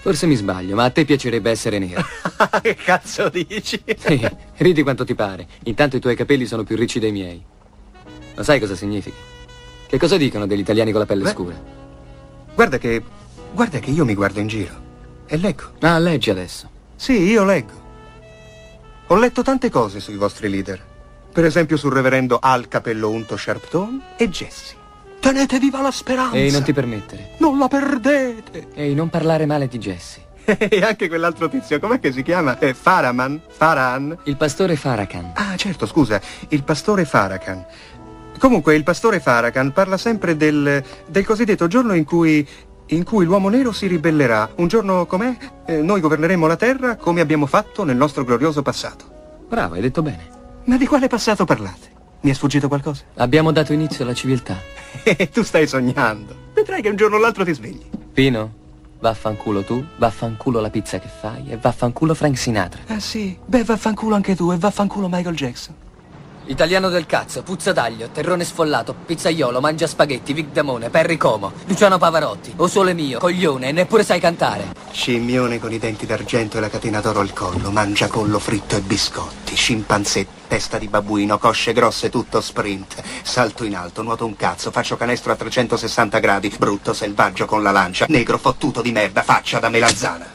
Forse 0.02 0.26
mi 0.26 0.36
sbaglio, 0.36 0.76
ma 0.76 0.86
a 0.86 0.89
te 0.89 1.06
piacerebbe 1.06 1.52
essere 1.52 1.78
nero. 1.78 2.02
che 2.62 2.76
cazzo 2.76 3.30
dici? 3.30 3.82
Sì, 3.98 4.28
ridi 4.58 4.82
quanto 4.82 5.04
ti 5.04 5.13
pare. 5.13 5.46
Intanto 5.63 5.98
i 5.98 6.00
tuoi 6.00 6.15
capelli 6.15 6.46
sono 6.46 6.63
più 6.63 6.76
ricci 6.76 7.00
dei 7.00 7.12
miei. 7.12 7.44
Ma 8.36 8.44
sai 8.44 8.60
cosa 8.60 8.76
significa? 8.76 9.15
Che 9.88 9.98
cosa 9.98 10.18
dicono 10.18 10.48
degli 10.48 10.60
italiani 10.60 10.92
con 10.92 11.02
la 11.02 11.06
pelle 11.06 11.24
Beh. 11.24 11.30
scura? 11.30 11.62
Guarda 12.56 12.78
che... 12.78 13.04
Guarda 13.52 13.80
che 13.80 13.89
io 13.89 14.06
mi 14.06 14.13
guardo 14.13 14.39
in 14.39 14.48
giro. 14.48 14.74
E 15.28 15.38
leggo. 15.38 15.74
Ah, 15.82 16.00
leggi 16.00 16.30
adesso. 16.30 16.70
Sì, 16.96 17.24
io 17.24 17.44
leggo. 17.44 17.79
Ho 19.12 19.15
letto 19.15 19.41
tante 19.41 19.72
cose 19.72 20.00
sui 20.00 20.17
vostri 20.17 20.48
leader. 20.50 20.80
Per 21.34 21.43
esempio 21.43 21.78
sul 21.78 21.91
reverendo 21.91 22.38
Al 22.39 22.67
Capello 22.67 23.10
Unto 23.10 23.38
Sharpton 23.38 24.00
e 24.15 24.30
Jesse. 24.30 24.76
Tenete 25.19 25.58
viva 25.58 25.82
la 25.82 25.89
speranza! 25.89 26.36
Ehi, 26.36 26.52
non 26.52 26.62
ti 26.62 26.74
permettere. 26.74 27.32
Non 27.39 27.58
la 27.58 27.67
perdete! 27.67 28.67
Ehi, 28.76 28.93
non 28.93 29.10
parlare 29.10 29.48
male 29.48 29.67
di 29.67 29.80
Jesse. 29.80 30.28
e 30.45 30.84
anche 30.84 31.08
quell'altro 31.08 31.50
tizio, 31.50 31.80
com'è 31.80 32.00
che 32.00 32.12
si 32.12 32.22
chiama? 32.22 32.60
Eh, 32.60 32.76
Faraman? 32.76 33.41
Faran? 33.48 34.15
Il 34.26 34.38
pastore 34.38 34.76
Farrakhan. 34.76 35.32
Ah, 35.34 35.56
certo, 35.56 35.88
scusa, 35.88 36.22
il 36.50 36.63
pastore 36.63 37.04
Farrakhan. 37.04 37.65
Comunque, 38.38 38.76
il 38.76 38.84
pastore 38.84 39.19
Farrakhan 39.19 39.74
parla 39.74 39.98
sempre 39.98 40.38
del, 40.38 40.84
del 41.08 41.26
cosiddetto 41.26 41.65
giorno 41.65 41.95
in 41.95 42.04
cui, 42.04 42.48
in 42.89 43.04
cui 43.04 43.25
l'uomo 43.25 43.49
nero 43.49 43.71
si 43.71 43.88
ribellerà. 43.88 44.49
Un 44.56 44.67
giorno 44.67 45.06
com'è? 45.06 45.36
Eh, 45.65 45.82
noi 45.82 45.99
governeremo 45.99 46.47
la 46.47 46.56
terra 46.56 46.95
come 46.95 47.21
abbiamo 47.21 47.45
fatto 47.45 47.84
nel 47.84 47.95
nostro 47.95 48.23
glorioso 48.23 48.62
passato. 48.62 49.06
Bravo, 49.47 49.75
hai 49.75 49.82
detto 49.82 50.02
bene. 50.02 50.38
Ma 50.65 50.78
di 50.78 50.86
quale 50.86 51.08
passato 51.08 51.45
parlate? 51.45 51.97
Mi 52.21 52.32
è 52.32 52.34
sfuggito 52.34 52.67
qualcosa? 52.67 53.04
Abbiamo 53.15 53.52
dato 53.52 53.73
inizio 53.73 54.04
alla 54.04 54.13
civiltà. 54.13 54.58
E 55.04 55.30
tu 55.30 55.43
stai 55.43 55.67
sognando. 55.67 56.36
Vedrai 56.54 56.82
che 56.82 56.89
un 56.89 56.95
giorno 56.95 57.17
o 57.17 57.19
l'altro 57.19 57.45
ti 57.45 57.54
svegli. 57.54 57.86
Pino, 58.12 58.54
vaffanculo 58.99 59.63
tu, 59.63 59.84
vaffanculo 59.97 60.60
la 60.60 60.69
pizza 60.69 60.99
che 60.99 61.08
fai 61.08 61.49
e 61.49 61.58
vaffanculo 61.58 62.13
Frank 62.13 62.38
Sinatra. 62.38 62.82
Ah 62.88 62.99
sì? 62.99 63.38
Beh, 63.45 63.63
vaffanculo 63.63 64.15
anche 64.15 64.36
tu 64.36 64.52
e 64.52 64.58
vaffanculo 64.58 65.08
Michael 65.08 65.36
Jackson. 65.36 65.75
Italiano 66.45 66.89
del 66.89 67.06
cazzo, 67.06 67.43
puzza 67.43 67.73
d'aglio, 67.73 68.10
terrone 68.12 68.43
sfollato, 68.43 68.95
pizzaiolo, 69.06 69.60
mangia 69.60 69.86
spaghetti, 69.86 70.34
Vic 70.34 70.47
Damone, 70.47 70.89
Perry 70.89 71.15
Como, 71.15 71.52
Luciano 71.65 71.97
Pavarotti, 71.99 72.54
O 72.58 72.67
Sole 72.67 72.93
Mio, 72.93 73.19
coglione, 73.19 73.71
neppure 73.71 74.04
sai 74.04 74.19
cantare. 74.19 74.73
Scimmione 74.91 75.59
con 75.59 75.72
i 75.72 75.78
denti 75.78 76.07
d'argento 76.07 76.57
e 76.57 76.59
la 76.59 76.70
catena 76.70 77.01
d'oro 77.01 77.20
al 77.20 77.34
collo, 77.34 77.70
mangia 77.70 78.07
collo 78.07 78.39
fritto 78.39 78.76
e 78.76 78.82
biscotti, 78.82 79.55
scimpanzé, 79.55 80.26
testa 80.47 80.80
di 80.80 80.88
babbuino, 80.88 81.38
cosce 81.38 81.72
grosse, 81.72 82.09
tutto 82.09 82.41
sprint. 82.41 83.01
Salto 83.22 83.64
in 83.64 83.76
alto, 83.76 84.01
nuoto 84.01 84.26
un 84.26 84.36
cazzo, 84.36 84.72
faccio 84.72 84.97
canestro 84.97 85.32
a 85.32 85.36
360 85.36 86.18
gradi, 86.18 86.53
brutto 86.57 86.93
selvaggio 86.93 87.45
con 87.45 87.61
la 87.61 87.72
lancia, 87.72 88.05
negro 88.09 88.39
fottuto 88.39 88.82
di 88.82 88.91
merda, 88.91 89.22
faccia 89.22 89.59
da 89.59 89.70
melanzana. 89.70 90.26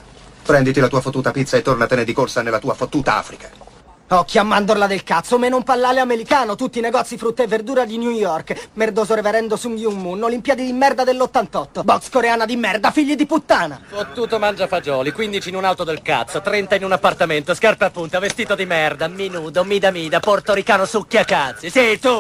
Prenditi 0.45 0.79
la 0.79 0.89
tua 0.89 1.01
fottuta 1.01 1.33
pizza 1.33 1.57
e 1.57 1.62
tornatene 1.62 2.05
di 2.05 2.12
corsa 2.12 2.43
nella 2.43 2.61
tua 2.61 2.74
fottuta 2.74 3.16
Africa. 3.16 3.64
Occhio 4.07 4.43
a 4.43 4.45
mandorla 4.45 4.87
del 4.87 5.03
cazzo, 5.03 5.39
meno 5.39 5.57
un 5.57 5.63
pallale 5.63 5.99
americano, 5.99 6.57
tutti 6.57 6.79
i 6.79 6.83
negozi 6.83 7.17
frutta 7.17 7.43
e 7.43 7.47
verdura 7.47 7.87
di 7.87 7.97
New 7.97 8.11
York, 8.11 8.69
merdoso 8.75 9.15
reverendo 9.15 9.57
Sung 9.57 9.79
Yung 9.79 9.99
Moon, 9.99 10.23
Olimpiadi 10.23 10.63
di 10.63 10.73
merda 10.75 11.05
dell'88, 11.05 11.83
box 11.83 12.11
coreana 12.11 12.45
di 12.45 12.55
merda, 12.57 12.91
figli 12.91 13.17
di 13.17 13.25
puttana. 13.25 13.81
Fottuto 13.87 14.39
mangia 14.39 14.67
fagioli, 14.67 15.11
15 15.11 15.49
in 15.49 15.57
un'auto 15.57 15.85
del 15.85 16.03
cazzo, 16.03 16.43
30 16.43 16.75
in 16.75 16.85
un 16.85 16.93
appartamento, 16.93 17.55
scarpe 17.55 17.87
a 17.87 17.91
punta, 17.91 18.19
vestito 18.19 18.55
di 18.55 18.67
merda, 18.67 19.09
minudo, 19.09 19.65
mida 19.65 19.91
mida, 19.91 20.21
portoricano 20.21 20.85
succhia 20.85 21.25
cazzi. 21.25 21.71
Sì, 21.71 21.99
tu! 21.99 22.19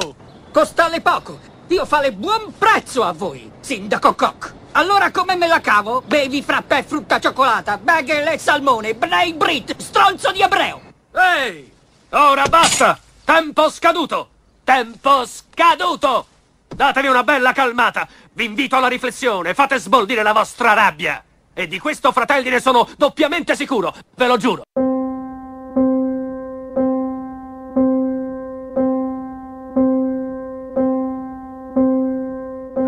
Costale 0.50 1.02
poco, 1.02 1.38
io 1.68 1.84
fale 1.84 2.12
buon 2.12 2.54
prezzo 2.56 3.02
a 3.02 3.12
voi, 3.12 3.50
sindaco 3.60 4.14
Koch. 4.14 4.54
Allora 4.72 5.10
come 5.10 5.36
me 5.36 5.46
la 5.46 5.60
cavo? 5.60 6.02
Bevi 6.06 6.42
frappè, 6.42 6.82
frutta 6.82 7.20
cioccolata, 7.20 7.76
bagel 7.76 8.28
e 8.28 8.38
salmone, 8.38 8.94
Bray 8.94 9.34
Brit, 9.34 9.76
stronzo 9.76 10.32
di 10.32 10.40
ebreo. 10.40 10.80
Ehi! 11.12 11.73
Ora 12.16 12.46
basta! 12.46 12.96
Tempo 13.24 13.68
scaduto! 13.70 14.28
Tempo 14.62 15.26
scaduto! 15.26 16.26
Datevi 16.68 17.08
una 17.08 17.24
bella 17.24 17.50
calmata! 17.50 18.06
Vi 18.34 18.44
invito 18.44 18.76
alla 18.76 18.86
riflessione, 18.86 19.52
fate 19.52 19.78
sboldire 19.78 20.22
la 20.22 20.32
vostra 20.32 20.74
rabbia! 20.74 21.20
E 21.52 21.66
di 21.66 21.80
questo, 21.80 22.12
fratelli, 22.12 22.50
ne 22.50 22.60
sono 22.60 22.88
doppiamente 22.96 23.56
sicuro, 23.56 23.92
ve 24.14 24.26
lo 24.28 24.36
giuro! 24.36 24.62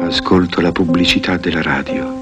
Ascolto 0.07 0.61
la 0.61 0.70
pubblicità 0.70 1.37
della 1.37 1.62
radio. 1.62 2.14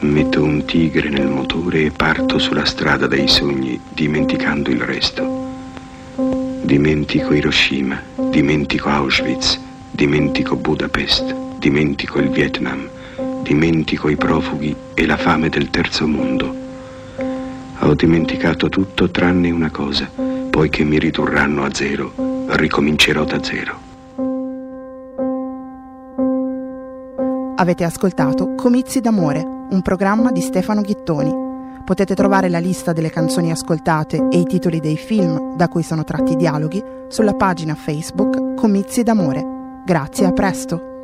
Metto 0.00 0.42
un 0.42 0.64
tigre 0.64 1.10
nel 1.10 1.28
motore 1.28 1.82
e 1.82 1.90
parto 1.90 2.38
sulla 2.38 2.64
strada 2.64 3.06
dei 3.06 3.28
sogni, 3.28 3.78
dimenticando 3.90 4.70
il 4.70 4.80
resto. 4.80 5.35
Dimentico 6.66 7.32
Hiroshima, 7.32 8.02
dimentico 8.28 8.88
Auschwitz, 8.88 9.56
dimentico 9.88 10.56
Budapest, 10.56 11.32
dimentico 11.58 12.18
il 12.18 12.28
Vietnam, 12.28 12.88
dimentico 13.40 14.08
i 14.08 14.16
profughi 14.16 14.74
e 14.92 15.06
la 15.06 15.16
fame 15.16 15.48
del 15.48 15.70
terzo 15.70 16.08
mondo. 16.08 16.52
Ho 17.78 17.94
dimenticato 17.94 18.68
tutto 18.68 19.08
tranne 19.12 19.52
una 19.52 19.70
cosa, 19.70 20.10
poiché 20.50 20.82
mi 20.82 20.98
ridurranno 20.98 21.62
a 21.62 21.72
zero, 21.72 22.12
ricomincerò 22.48 23.22
da 23.22 23.40
zero. 23.40 23.78
Avete 27.54 27.84
ascoltato 27.84 28.56
Comizi 28.56 29.00
d'amore, 29.00 29.40
un 29.70 29.82
programma 29.82 30.32
di 30.32 30.40
Stefano 30.40 30.80
Ghittoni. 30.80 31.45
Potete 31.86 32.16
trovare 32.16 32.48
la 32.48 32.58
lista 32.58 32.92
delle 32.92 33.10
canzoni 33.10 33.52
ascoltate 33.52 34.26
e 34.28 34.40
i 34.40 34.44
titoli 34.44 34.80
dei 34.80 34.96
film 34.96 35.54
da 35.54 35.68
cui 35.68 35.84
sono 35.84 36.02
tratti 36.02 36.32
i 36.32 36.36
dialoghi 36.36 36.82
sulla 37.06 37.34
pagina 37.34 37.76
Facebook 37.76 38.56
Comizi 38.56 39.04
d'amore. 39.04 39.82
Grazie, 39.84 40.26
a 40.26 40.32
presto. 40.32 40.95